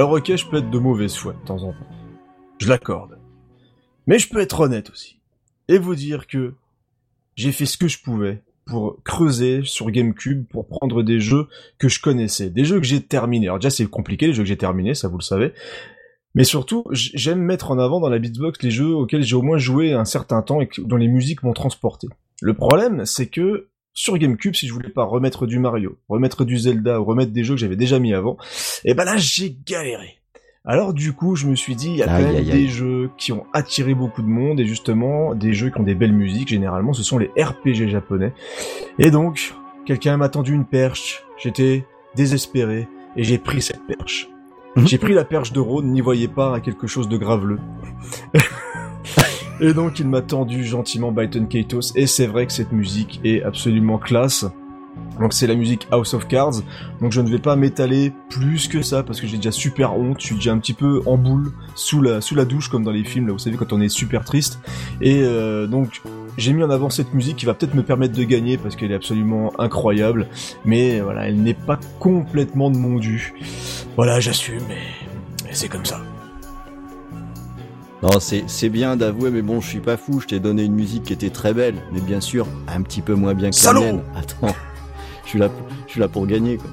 [0.00, 1.86] Alors ok, je peux être de mauvaise foi de temps en temps.
[2.56, 3.18] Je l'accorde.
[4.06, 5.20] Mais je peux être honnête aussi.
[5.68, 6.54] Et vous dire que
[7.36, 11.90] j'ai fait ce que je pouvais pour creuser sur GameCube pour prendre des jeux que
[11.90, 13.48] je connaissais, des jeux que j'ai terminés.
[13.48, 15.52] Alors déjà c'est compliqué les jeux que j'ai terminés, ça vous le savez.
[16.34, 19.58] Mais surtout, j'aime mettre en avant dans la Beatbox les jeux auxquels j'ai au moins
[19.58, 22.08] joué un certain temps et dont les musiques m'ont transporté.
[22.40, 23.68] Le problème, c'est que
[24.00, 27.44] sur GameCube, si je voulais pas remettre du Mario, remettre du Zelda ou remettre des
[27.44, 28.38] jeux que j'avais déjà mis avant,
[28.84, 30.16] et eh ben là j'ai galéré.
[30.64, 33.32] Alors du coup, je me suis dit, il y a quand même des jeux qui
[33.32, 36.48] ont attiré beaucoup de monde et justement des jeux qui ont des belles musiques.
[36.48, 38.32] Généralement, ce sont les RPG japonais.
[38.98, 39.54] Et donc,
[39.86, 41.24] quelqu'un m'a tendu une perche.
[41.38, 44.28] J'étais désespéré et j'ai pris cette perche.
[44.76, 44.86] Mhm.
[44.86, 47.58] J'ai pris la perche de Rhône, n'y voyez pas à quelque chose de graveleux.
[49.60, 53.42] Et donc il m'a tendu gentiment Byton Katos, et c'est vrai que cette musique est
[53.42, 54.46] absolument classe.
[55.20, 56.62] Donc c'est la musique House of Cards.
[57.00, 60.18] Donc je ne vais pas m'étaler plus que ça parce que j'ai déjà super honte.
[60.20, 63.26] Je suis déjà un petit peu en boule sous la douche comme dans les films
[63.26, 63.32] là.
[63.32, 64.60] Vous savez quand on est super triste.
[65.00, 66.00] Et euh, donc
[66.38, 68.92] j'ai mis en avant cette musique qui va peut-être me permettre de gagner parce qu'elle
[68.92, 70.28] est absolument incroyable.
[70.64, 72.98] Mais voilà, elle n'est pas complètement de mon.
[73.96, 74.62] Voilà, j'assume.
[74.68, 76.00] Mais c'est comme ça.
[78.02, 80.20] Non, c'est bien d'avouer, mais bon, je suis pas fou.
[80.20, 83.14] Je t'ai donné une musique qui était très belle, mais bien sûr un petit peu
[83.14, 84.02] moins bien que la mienne.
[84.16, 84.54] Attends,
[85.24, 85.50] je suis là,
[85.86, 86.56] je suis là pour gagner.
[86.56, 86.70] Quoi.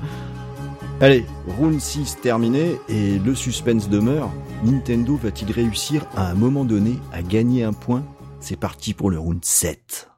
[1.01, 1.25] Allez,
[1.59, 4.31] round 6 terminé et le suspense demeure.
[4.63, 8.03] Nintendo va-t-il réussir à un moment donné à gagner un point?
[8.39, 10.09] C'est parti pour le round 7.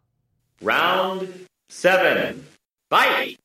[0.62, 1.28] Round
[1.70, 2.36] 7.
[2.92, 3.40] Fight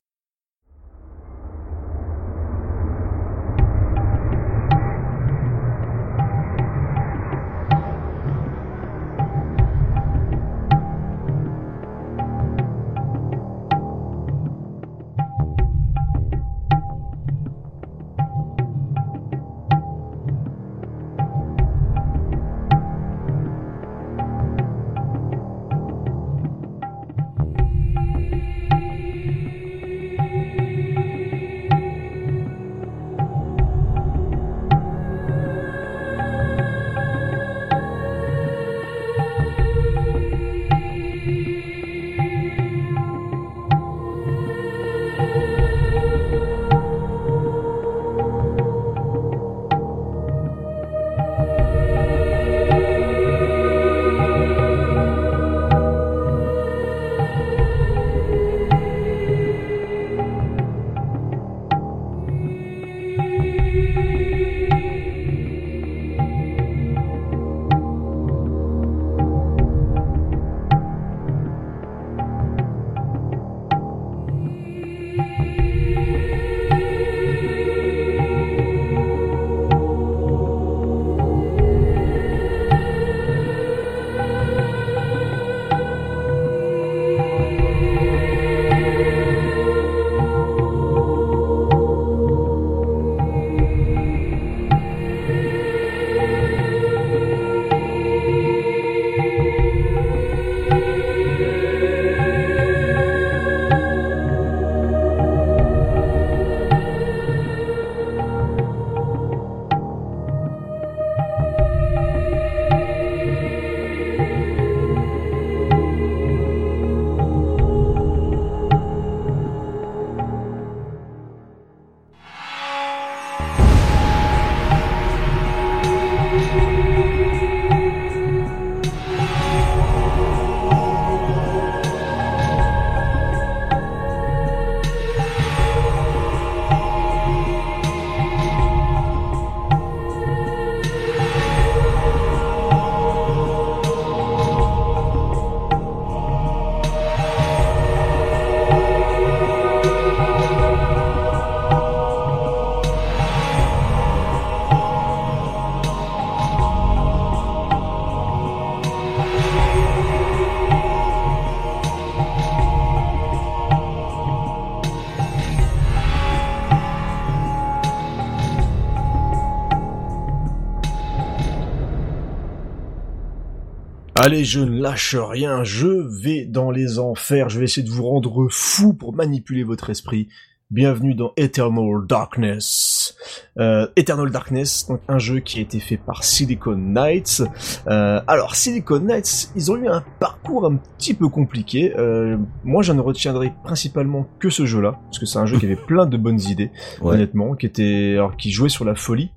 [174.26, 175.86] Allez, je ne lâche rien, je
[176.22, 180.28] vais dans les enfers, je vais essayer de vous rendre fou pour manipuler votre esprit.
[180.70, 183.16] Bienvenue dans Eternal Darkness.
[183.58, 187.42] Euh, Eternal Darkness, donc un jeu qui a été fait par Silicon Knights.
[187.86, 191.92] Euh, alors Silicon Knights, ils ont eu un parcours un petit peu compliqué.
[191.98, 195.66] Euh, moi, je ne retiendrai principalement que ce jeu-là, parce que c'est un jeu qui
[195.66, 196.70] avait plein de bonnes idées,
[197.02, 197.16] Ouais.
[197.16, 199.32] honnêtement, qui était, alors, qui jouait sur la folie.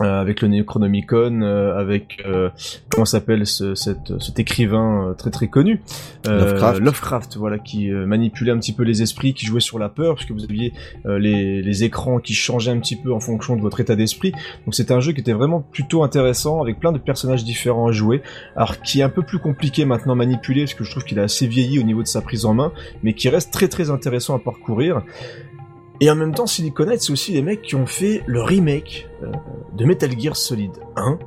[0.00, 2.48] Euh, avec le Necronomicon, euh, avec euh,
[2.88, 5.82] comment s'appelle ce, cet écrivain euh, très très connu,
[6.26, 6.80] Euh, Lovecraft.
[6.80, 10.30] Lovecraft, voilà, qui manipulait un petit peu les esprits, qui jouait sur la peur, puisque
[10.30, 10.72] vous aviez
[11.04, 14.32] euh, les, les écrans qui changeaient un petit peu en fonction de votre état d'esprit.
[14.64, 17.92] Donc c'était un jeu qui était vraiment plutôt intéressant, avec plein de personnages différents à
[17.92, 18.22] jouer,
[18.56, 21.18] alors qui est un peu plus compliqué maintenant à manipuler, parce que je trouve qu'il
[21.18, 22.72] a assez vieilli au niveau de sa prise en main,
[23.02, 25.02] mais qui reste très très intéressant à parcourir.
[26.00, 29.30] Et en même temps, Silicon c'est aussi les mecs qui ont fait le remake euh,
[29.76, 31.18] de Metal Gear Solid 1.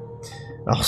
[0.67, 0.83] Alors,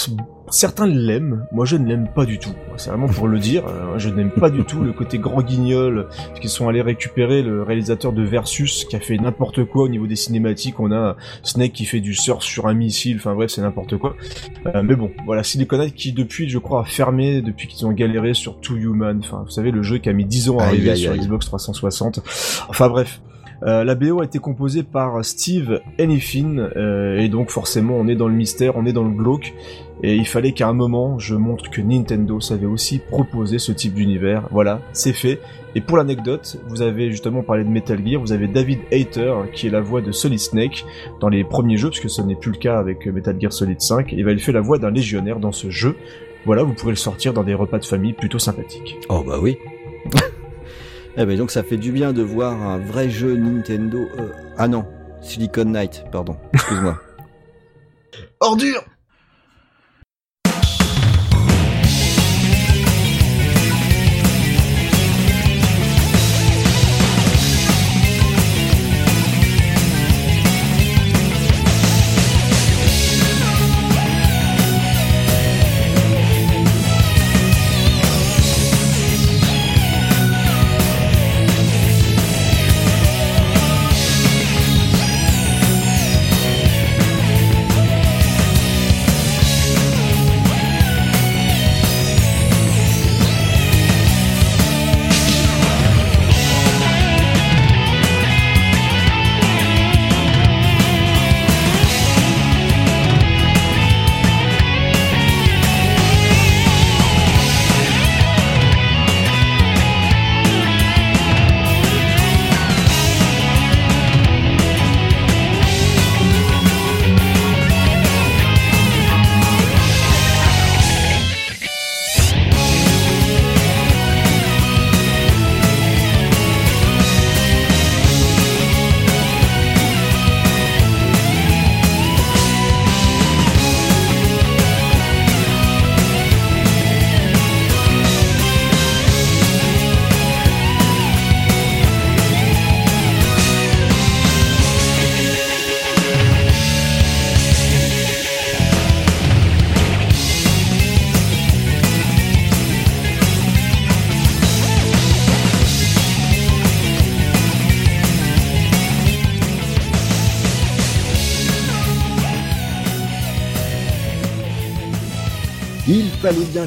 [0.49, 2.53] certains l'aiment, moi je ne l'aime pas du tout.
[2.77, 6.07] C'est vraiment pour le dire, euh, je n'aime pas du tout le côté grand guignol,
[6.09, 9.89] parce qu'ils sont allés récupérer le réalisateur de Versus, qui a fait n'importe quoi au
[9.89, 10.79] niveau des cinématiques.
[10.79, 14.15] On a Snake qui fait du surf sur un missile, enfin bref, c'est n'importe quoi.
[14.67, 18.33] Euh, mais bon, voilà, Silicon qui depuis, je crois, a fermé, depuis qu'ils ont galéré
[18.33, 20.69] sur Two Human, enfin, vous savez, le jeu qui a mis 10 ans à Aïe,
[20.69, 21.15] arriver aïe, sur.
[21.15, 22.19] Xbox 360.
[22.69, 23.21] Enfin bref.
[23.63, 28.15] Euh, la BO a été composée par Steve Hennifin, euh, et donc forcément on est
[28.15, 29.53] dans le mystère, on est dans le glauque,
[30.03, 33.93] et il fallait qu'à un moment je montre que Nintendo savait aussi proposer ce type
[33.93, 34.47] d'univers.
[34.51, 35.39] Voilà, c'est fait.
[35.75, 39.67] Et pour l'anecdote, vous avez justement parlé de Metal Gear, vous avez David Hayter qui
[39.67, 40.85] est la voix de Solid Snake
[41.19, 43.81] dans les premiers jeux, parce que ce n'est plus le cas avec Metal Gear Solid
[43.81, 45.95] 5, et il fait la voix d'un légionnaire dans ce jeu.
[46.45, 48.97] Voilà, vous pourrez le sortir dans des repas de famille plutôt sympathiques.
[49.09, 49.57] Oh bah oui.
[51.17, 54.07] eh ben donc ça fait du bien de voir un vrai jeu Nintendo.
[54.19, 54.85] euh, Ah non,
[55.21, 56.37] Silicon Knight, pardon.
[56.53, 56.99] Excuse-moi.
[58.39, 58.83] Ordure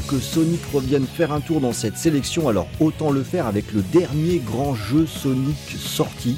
[0.07, 3.83] que Sonic revienne faire un tour dans cette sélection, alors autant le faire avec le
[3.83, 6.37] dernier grand jeu Sonic sorti.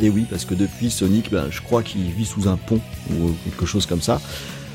[0.00, 3.32] Et oui, parce que depuis Sonic, ben, je crois qu'il vit sous un pont ou
[3.44, 4.20] quelque chose comme ça.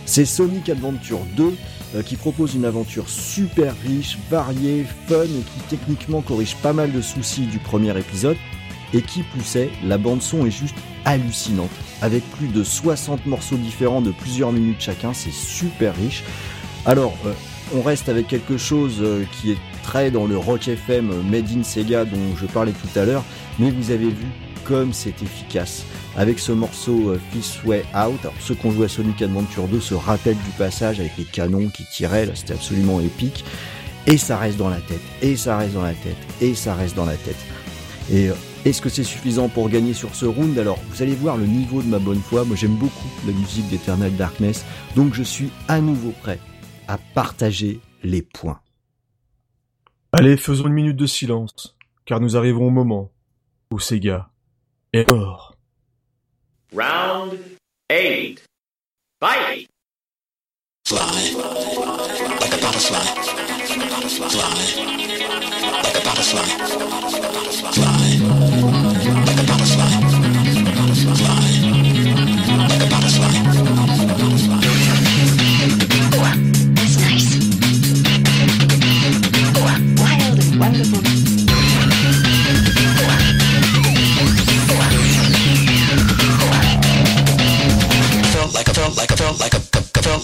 [0.06, 1.54] C'est Sonic Adventure 2
[1.96, 6.92] euh, qui propose une aventure super riche, variée, fun et qui techniquement corrige pas mal
[6.92, 8.38] de soucis du premier épisode.
[8.94, 11.70] Et qui plus est, la bande son est juste hallucinante.
[12.02, 16.24] Avec plus de 60 morceaux différents de plusieurs minutes chacun, c'est super riche.
[16.86, 17.34] Alors, euh,
[17.74, 21.50] on reste avec quelque chose euh, qui est très dans le rock FM euh, Made
[21.56, 23.24] in Sega dont je parlais tout à l'heure,
[23.60, 24.26] mais vous avez vu
[24.64, 25.84] comme c'est efficace.
[26.18, 29.68] Avec ce morceau euh, This Way Out, alors ceux qui ont joué à Sonic Adventure
[29.68, 33.44] 2 se rappellent du passage avec les canons qui tiraient, là c'était absolument épique.
[34.06, 36.96] Et ça reste dans la tête, et ça reste dans la tête, et ça reste
[36.96, 37.36] dans la tête.
[38.10, 38.30] Et
[38.64, 40.58] est-ce que c'est suffisant pour gagner sur ce round?
[40.58, 42.46] Alors, vous allez voir le niveau de ma bonne foi.
[42.46, 44.64] Moi, j'aime beaucoup la musique d'Eternal Darkness,
[44.96, 46.40] donc je suis à nouveau prêt
[46.88, 48.62] à partager les points.
[50.12, 51.76] Allez, faisons une minute de silence,
[52.06, 53.12] car nous arriverons au moment
[53.72, 54.30] où Sega
[54.94, 55.56] est mort.
[56.74, 57.38] Round
[57.90, 58.44] eight.
[59.20, 59.68] Fight!
[60.88, 61.34] Fly
[62.40, 63.28] like a butterfly.
[67.64, 68.07] That's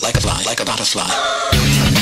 [0.04, 1.93] like a fly like a butterfly.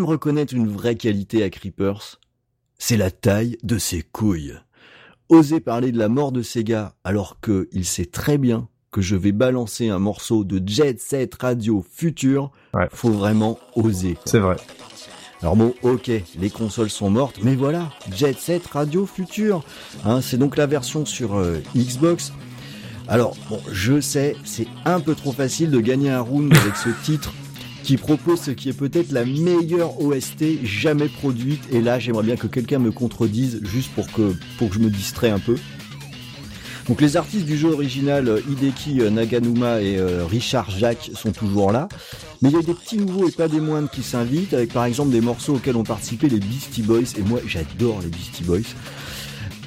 [0.00, 2.18] Même reconnaître une vraie qualité à Creepers.
[2.78, 4.54] C'est la taille de ses couilles.
[5.28, 9.14] Oser parler de la mort de Sega alors que il sait très bien que je
[9.14, 12.88] vais balancer un morceau de Jet Set Radio futur, Ouais.
[12.92, 14.16] faut vraiment oser.
[14.24, 14.56] C'est vrai.
[15.42, 19.62] Alors bon, ok, les consoles sont mortes, mais voilà, Jet Set Radio Future.
[20.04, 22.32] Hein, c'est donc la version sur euh, Xbox.
[23.06, 26.88] Alors, bon, je sais, c'est un peu trop facile de gagner un round avec ce
[27.04, 27.32] titre
[27.90, 31.64] qui propose ce qui est peut-être la meilleure OST jamais produite.
[31.72, 34.90] Et là, j'aimerais bien que quelqu'un me contredise juste pour que, pour que je me
[34.90, 35.56] distrais un peu.
[36.86, 41.32] Donc les artistes du jeu original, euh, Hideki euh, Naganuma et euh, Richard Jacques sont
[41.32, 41.88] toujours là.
[42.42, 44.84] Mais il y a des petits nouveaux et pas des moindres qui s'invitent, avec par
[44.84, 48.60] exemple des morceaux auxquels ont participé les Beastie Boys, et moi j'adore les Beastie Boys.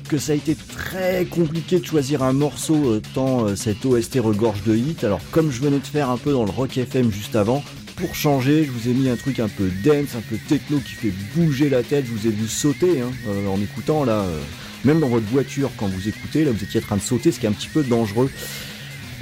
[0.07, 4.77] Que ça a été très compliqué de choisir un morceau tant cette OST regorge de
[4.77, 5.03] hits.
[5.03, 7.63] Alors comme je venais de faire un peu dans le Rock FM juste avant,
[7.95, 10.93] pour changer, je vous ai mis un truc un peu dance, un peu techno qui
[10.93, 12.05] fait bouger la tête.
[12.05, 14.13] Je vous ai vu sauter hein, euh, en écoutant là.
[14.13, 14.39] euh,
[14.83, 17.39] même dans votre voiture quand vous écoutez, là vous étiez en train de sauter, ce
[17.39, 18.29] qui est un petit peu dangereux.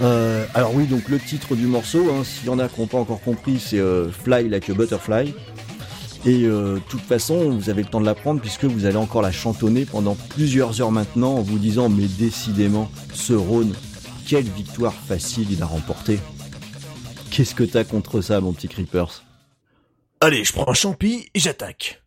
[0.01, 2.87] Euh, alors oui, donc le titre du morceau, hein, s'il y en a qui n'ont
[2.87, 3.79] pas encore compris, c'est
[4.23, 5.35] Fly Like a Butterfly.
[6.25, 9.31] Et de toute façon, vous avez le temps de l'apprendre puisque vous allez encore la
[9.31, 13.73] chantonner pendant plusieurs heures maintenant en vous disant mais décidément, ce Rhône,
[14.27, 16.19] quelle victoire facile il a remporté.
[17.31, 19.23] Qu'est-ce que t'as contre ça, mon petit Creepers?
[20.19, 22.00] Allez, je prends un champi et j'attaque.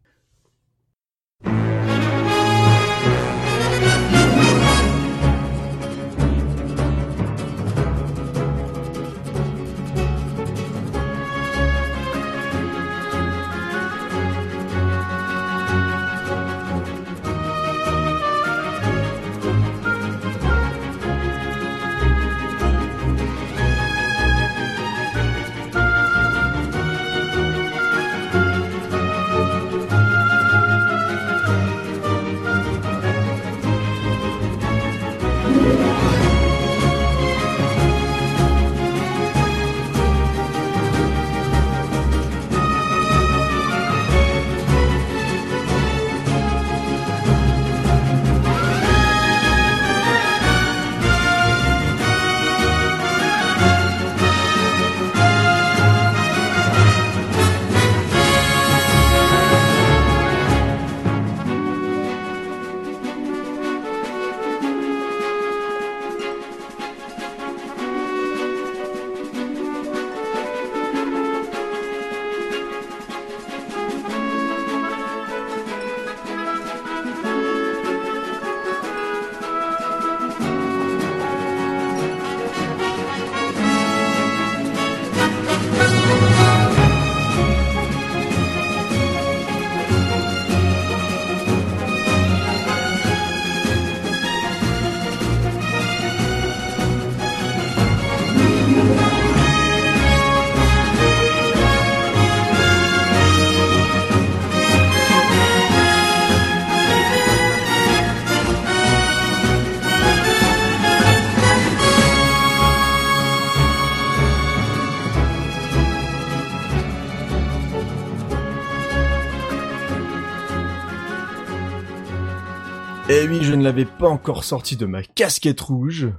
[123.64, 126.10] Ne l'avais pas encore sorti de ma casquette rouge.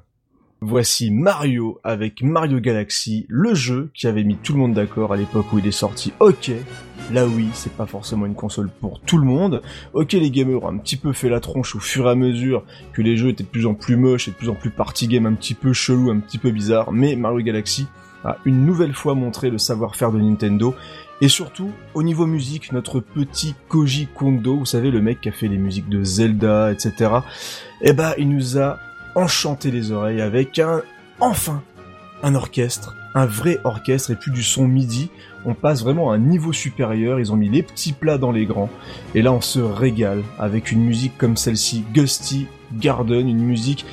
[0.62, 5.16] Voici Mario avec Mario Galaxy, le jeu qui avait mis tout le monde d'accord à
[5.16, 6.12] l'époque où il est sorti.
[6.20, 6.50] Ok,
[7.12, 9.62] là oui, c'est pas forcément une console pour tout le monde.
[9.94, 12.64] Ok, les gamers ont un petit peu fait la tronche au fur et à mesure
[12.94, 15.08] que les jeux étaient de plus en plus moches et de plus en plus party
[15.08, 16.92] game un petit peu chelou, un petit peu bizarre.
[16.92, 17.86] Mais Mario Galaxy
[18.24, 20.74] a une nouvelle fois montré le savoir-faire de Nintendo.
[21.22, 25.32] Et surtout, au niveau musique, notre petit Koji Kondo, vous savez, le mec qui a
[25.32, 27.12] fait les musiques de Zelda, etc.
[27.82, 28.80] Eh ben, il nous a
[29.16, 30.82] enchanté les oreilles avec un,
[31.22, 31.64] enfin,
[32.22, 35.10] un orchestre, un vrai orchestre et plus du son midi.
[35.46, 37.20] On passe vraiment à un niveau supérieur.
[37.20, 38.70] Ils ont mis les petits plats dans les grands.
[39.14, 43.86] Et là, on se régale avec une musique comme celle-ci, Gusty Garden, une musique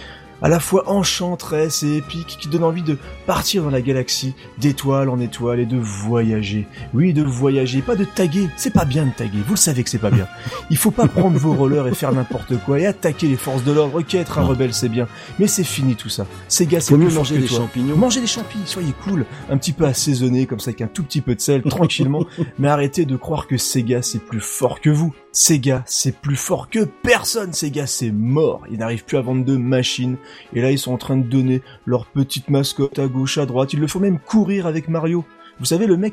[0.43, 5.09] à la fois enchanteresse et épique qui donne envie de partir dans la galaxie d'étoile
[5.09, 6.67] en étoile et de voyager.
[6.95, 8.49] Oui, de voyager, pas de taguer.
[8.57, 9.39] C'est pas bien de taguer.
[9.47, 10.27] Vous le savez que c'est pas bien.
[10.71, 13.73] Il faut pas prendre vos rollers et faire n'importe quoi et attaquer les forces de
[13.73, 14.01] l'ordre.
[14.01, 15.07] Ok, être un rebelle, c'est bien.
[15.39, 16.27] Mais c'est fini tout ça.
[16.49, 17.59] Ces gars, c'est mieux manger des toi.
[17.59, 17.97] champignons.
[17.97, 21.21] Mangez des champignons, soyez cool, un petit peu assaisonné comme ça avec un tout petit
[21.21, 22.27] peu de sel, tranquillement,
[22.59, 25.15] mais arrêtez de croire que Sega c'est plus fort que vous.
[25.33, 29.57] Sega c'est plus fort que personne, Sega c'est mort, ils n'arrivent plus à vendre de
[29.57, 30.19] machines,
[30.53, 33.73] et là ils sont en train de donner leur petite mascotte à gauche, à droite,
[33.73, 35.25] il le faut même courir avec Mario.
[35.59, 36.13] Vous savez le mec,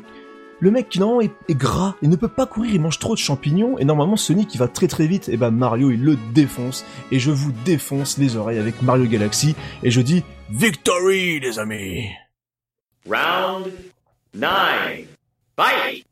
[0.58, 3.14] le mec qui normalement est, est gras, il ne peut pas courir, il mange trop
[3.14, 6.16] de champignons, et normalement Sonic il va très très vite, et ben Mario il le
[6.32, 11.58] défonce, et je vous défonce les oreilles avec Mario Galaxy, et je dis Victory les
[11.58, 12.08] amis.
[13.06, 13.70] Round
[14.34, 14.48] 9.
[15.56, 16.09] Fight!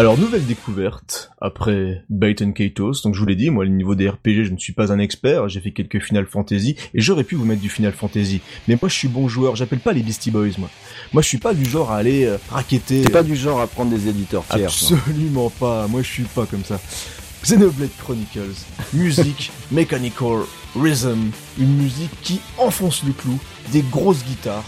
[0.00, 3.94] Alors, nouvelle découverte, après Bait and Katos, donc je vous l'ai dit, moi, le niveau
[3.94, 7.22] des RPG, je ne suis pas un expert, j'ai fait quelques Final Fantasy, et j'aurais
[7.22, 10.02] pu vous mettre du Final Fantasy, mais moi je suis bon joueur, j'appelle pas les
[10.02, 10.70] Beastie Boys, moi.
[11.12, 13.02] Moi je suis pas du genre à aller euh, raqueter...
[13.02, 14.68] T'es pas du genre à prendre des éditeurs tiers.
[14.68, 16.80] Absolument pas, moi je suis pas comme ça.
[17.42, 20.44] Xenoblade Chronicles, musique, mechanical,
[20.76, 23.38] rhythm, une musique qui enfonce le clou,
[23.70, 24.64] des grosses guitares,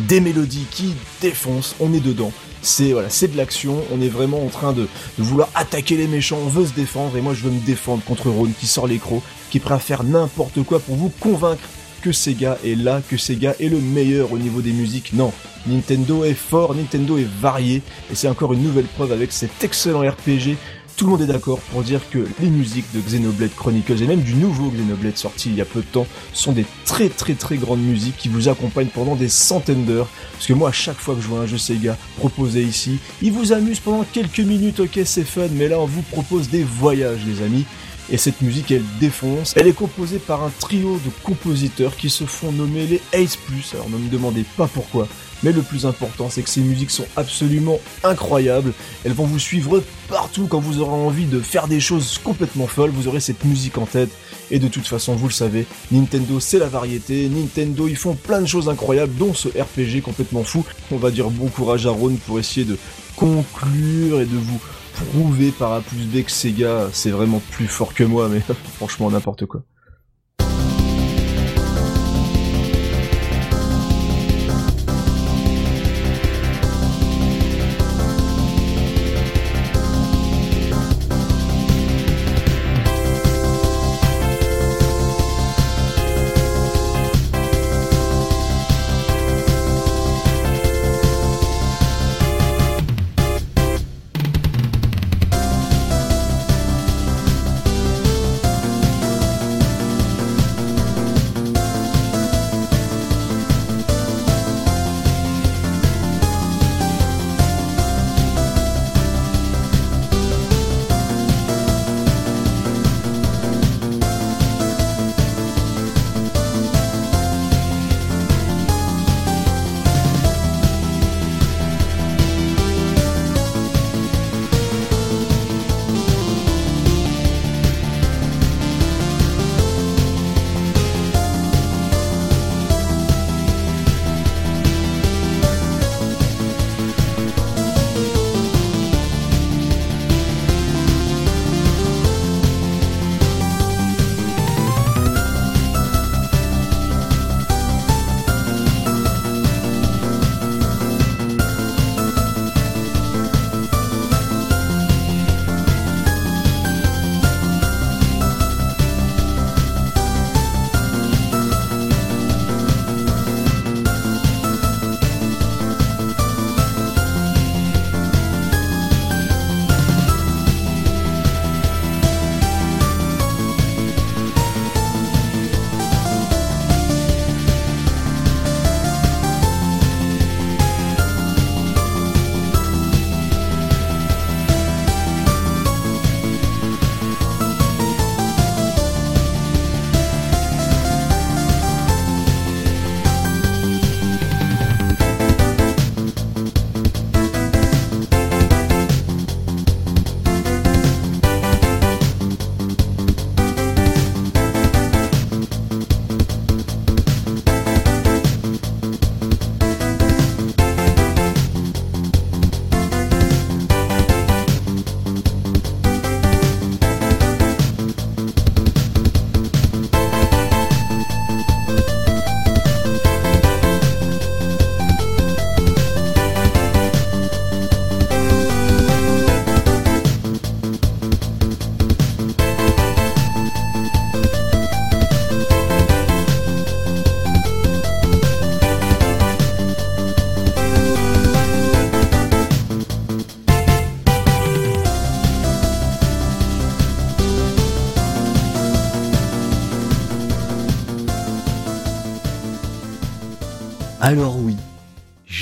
[0.00, 2.34] des mélodies qui défoncent, on est dedans.
[2.64, 4.88] C'est voilà, c'est de l'action, on est vraiment en train de,
[5.18, 8.30] vouloir attaquer les méchants, on veut se défendre, et moi je veux me défendre contre
[8.30, 11.60] Ron qui sort les crocs, qui est prêt à faire n'importe quoi pour vous convaincre
[12.00, 15.12] que Sega est là, que Sega est le meilleur au niveau des musiques.
[15.12, 15.30] Non,
[15.66, 20.00] Nintendo est fort, Nintendo est varié, et c'est encore une nouvelle preuve avec cet excellent
[20.00, 20.56] RPG.
[20.96, 24.22] Tout le monde est d'accord pour dire que les musiques de Xenoblade Chronicles et même
[24.22, 27.56] du nouveau Xenoblade sorti il y a peu de temps sont des très très très
[27.56, 30.08] grandes musiques qui vous accompagnent pendant des centaines d'heures.
[30.34, 33.32] Parce que moi, à chaque fois que je vois un jeu Sega proposé ici, il
[33.32, 37.24] vous amuse pendant quelques minutes, ok c'est fun, mais là on vous propose des voyages
[37.26, 37.64] les amis.
[38.10, 39.54] Et cette musique, elle défonce.
[39.56, 43.72] Elle est composée par un trio de compositeurs qui se font nommer les Ace Plus.
[43.72, 45.08] Alors ne me demandez pas pourquoi,
[45.44, 48.72] Mais le plus important, c'est que ces musiques sont absolument incroyables.
[49.04, 52.90] Elles vont vous suivre partout quand vous aurez envie de faire des choses complètement folles.
[52.90, 54.08] Vous aurez cette musique en tête.
[54.50, 57.28] Et de toute façon, vous le savez, Nintendo, c'est la variété.
[57.28, 60.64] Nintendo, ils font plein de choses incroyables, dont ce RPG complètement fou.
[60.90, 62.78] On va dire bon courage à Ron pour essayer de
[63.16, 64.60] conclure et de vous
[64.94, 68.40] prouver par A plus B que Sega, c'est vraiment plus fort que moi, mais
[68.76, 69.62] franchement, n'importe quoi.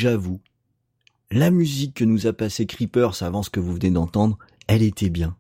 [0.03, 0.41] J'avoue,
[1.31, 5.11] la musique que nous a passé Creepers avant ce que vous venez d'entendre, elle était
[5.11, 5.37] bien.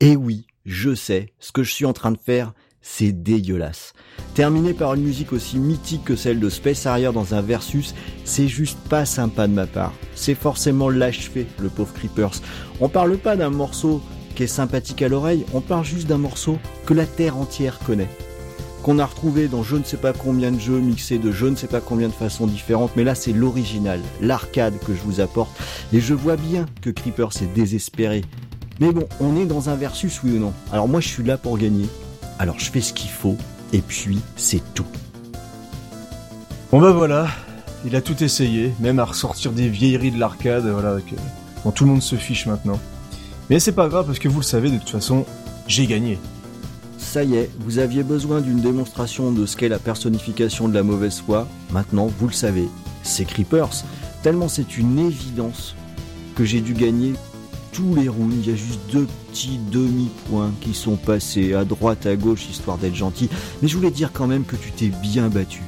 [0.00, 2.52] Et oui, je sais, ce que je suis en train de faire,
[2.82, 3.92] c'est dégueulasse.
[4.34, 7.94] Terminer par une musique aussi mythique que celle de Space Harrier dans un versus,
[8.24, 9.94] c'est juste pas sympa de ma part.
[10.16, 12.42] C'est forcément l'achevé, le pauvre Creepers.
[12.80, 14.02] On parle pas d'un morceau
[14.34, 18.10] qui est sympathique à l'oreille, on parle juste d'un morceau que la terre entière connaît
[18.82, 21.56] qu'on a retrouvé dans je ne sais pas combien de jeux mixés de je ne
[21.56, 25.50] sais pas combien de façons différentes, mais là c'est l'original, l'arcade que je vous apporte,
[25.92, 28.24] et je vois bien que Creeper s'est désespéré.
[28.80, 30.52] Mais bon, on est dans un versus, oui ou non?
[30.72, 31.86] Alors moi je suis là pour gagner,
[32.38, 33.36] alors je fais ce qu'il faut,
[33.72, 34.86] et puis c'est tout.
[36.72, 37.28] Bon bah voilà,
[37.84, 40.96] il a tout essayé, même à ressortir des vieilleries de l'arcade, voilà,
[41.64, 42.80] dont tout le monde se fiche maintenant.
[43.50, 45.26] Mais c'est pas grave parce que vous le savez, de toute façon,
[45.66, 46.18] j'ai gagné
[47.00, 50.82] ça y est, vous aviez besoin d'une démonstration de ce qu'est la personnification de la
[50.82, 51.48] mauvaise foi.
[51.72, 52.68] Maintenant, vous le savez,
[53.02, 53.84] c'est Creepers.
[54.22, 55.74] Tellement c'est une évidence
[56.36, 57.14] que j'ai dû gagner
[57.72, 58.36] tous les rounds.
[58.44, 62.78] Il y a juste deux petits demi-points qui sont passés à droite, à gauche, histoire
[62.78, 63.28] d'être gentil.
[63.60, 65.62] Mais je voulais dire quand même que tu t'es bien battu.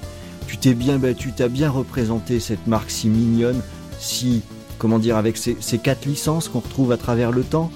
[0.47, 3.61] Tu t'es bien battu, tu as bien représenté cette marque si mignonne,
[3.99, 4.43] si,
[4.79, 7.71] comment dire, avec ces quatre licences qu'on retrouve à travers le temps.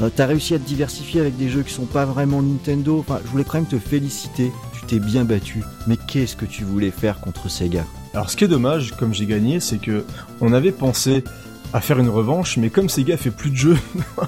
[0.00, 2.98] Euh, T'as réussi à te diversifier avec des jeux qui sont pas vraiment Nintendo.
[2.98, 4.52] Enfin, je voulais quand même te féliciter.
[4.72, 5.62] Tu t'es bien battu.
[5.86, 7.84] Mais qu'est-ce que tu voulais faire contre Sega?
[8.14, 10.04] Alors ce qui est dommage, comme j'ai gagné, c'est que
[10.40, 11.24] on avait pensé
[11.72, 13.78] à faire une revanche, mais comme Sega fait plus de jeux,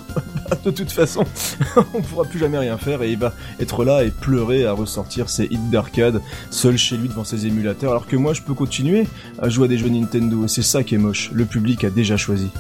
[0.64, 1.24] de toute façon,
[1.94, 5.30] on pourra plus jamais rien faire et il va être là et pleurer à ressortir
[5.30, 6.20] ses hits d'arcade
[6.51, 9.06] seul chez lui devant ses émulateurs, alors que moi je peux continuer
[9.38, 11.30] à jouer à des jeux Nintendo et c'est ça qui est moche.
[11.32, 12.51] Le public a déjà choisi.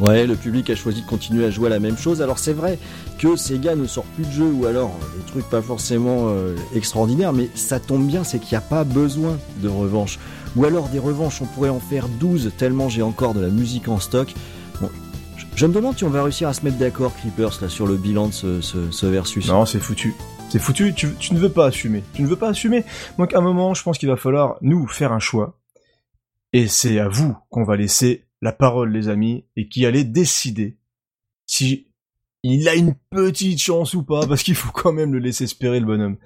[0.00, 2.22] Ouais, le public a choisi de continuer à jouer à la même chose.
[2.22, 2.78] Alors c'est vrai
[3.18, 7.32] que Sega ne sort plus de jeux ou alors des trucs pas forcément euh, extraordinaires,
[7.32, 10.18] mais ça tombe bien, c'est qu'il n'y a pas besoin de revanche.
[10.56, 13.88] Ou alors des revanches, on pourrait en faire 12 tellement j'ai encore de la musique
[13.88, 14.32] en stock.
[14.80, 14.90] Bon,
[15.36, 17.86] je, je me demande si on va réussir à se mettre d'accord, Creepers, là, sur
[17.86, 19.46] le bilan de ce, ce, ce versus.
[19.48, 20.14] Non, c'est foutu.
[20.48, 22.02] C'est foutu, tu, tu ne veux pas assumer.
[22.12, 22.84] Tu ne veux pas assumer.
[23.18, 25.58] Donc à un moment, je pense qu'il va falloir, nous, faire un choix.
[26.52, 30.76] Et c'est à vous qu'on va laisser la parole, les amis, et qui allait décider
[31.46, 31.86] si
[32.42, 35.80] il a une petite chance ou pas, parce qu'il faut quand même le laisser espérer,
[35.80, 36.16] le bonhomme.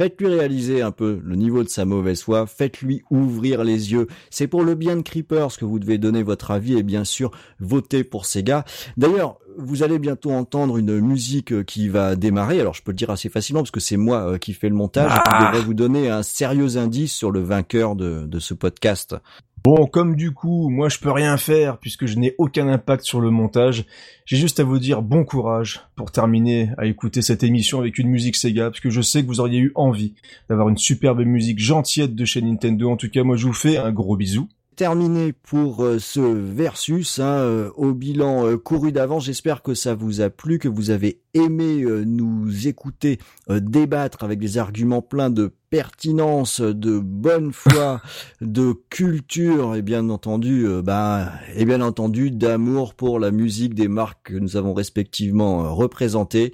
[0.00, 4.06] Faites-lui réaliser un peu le niveau de sa mauvaise foi, faites-lui ouvrir les yeux.
[4.30, 7.30] C'est pour le bien de Creepers que vous devez donner votre avis et bien sûr
[7.58, 8.64] voter pour Sega.
[8.96, 12.60] D'ailleurs, vous allez bientôt entendre une musique qui va démarrer.
[12.60, 14.74] Alors je peux le dire assez facilement parce que c'est moi euh, qui fais le
[14.74, 18.54] montage et qui devrait vous donner un sérieux indice sur le vainqueur de, de ce
[18.54, 19.16] podcast.
[19.62, 23.20] Bon, comme du coup, moi je peux rien faire puisque je n'ai aucun impact sur
[23.20, 23.84] le montage,
[24.24, 28.08] j'ai juste à vous dire bon courage pour terminer à écouter cette émission avec une
[28.08, 30.14] musique Sega, parce que je sais que vous auriez eu envie
[30.48, 32.90] d'avoir une superbe musique gentillette de chez Nintendo.
[32.90, 34.48] En tout cas, moi je vous fais un gros bisou.
[34.76, 39.26] Terminé pour euh, ce versus hein, euh, au bilan euh, couru d'avance.
[39.26, 44.58] J'espère que ça vous a plu, que vous avez aimé nous écouter débattre avec des
[44.58, 48.02] arguments pleins de pertinence, de bonne foi,
[48.40, 54.32] de culture et bien entendu, bah, et bien entendu d'amour pour la musique des marques
[54.32, 56.50] que nous avons respectivement représentées.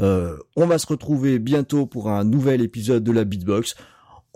[0.00, 3.76] Euh, on va se retrouver bientôt pour un nouvel épisode de la Beatbox.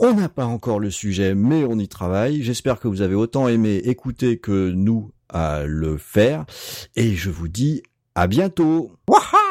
[0.00, 2.44] On n'a pas encore le sujet, mais on y travaille.
[2.44, 6.46] J'espère que vous avez autant aimé écouter que nous à le faire.
[6.94, 7.82] Et je vous dis
[8.14, 8.92] à bientôt.
[9.08, 9.47] Waha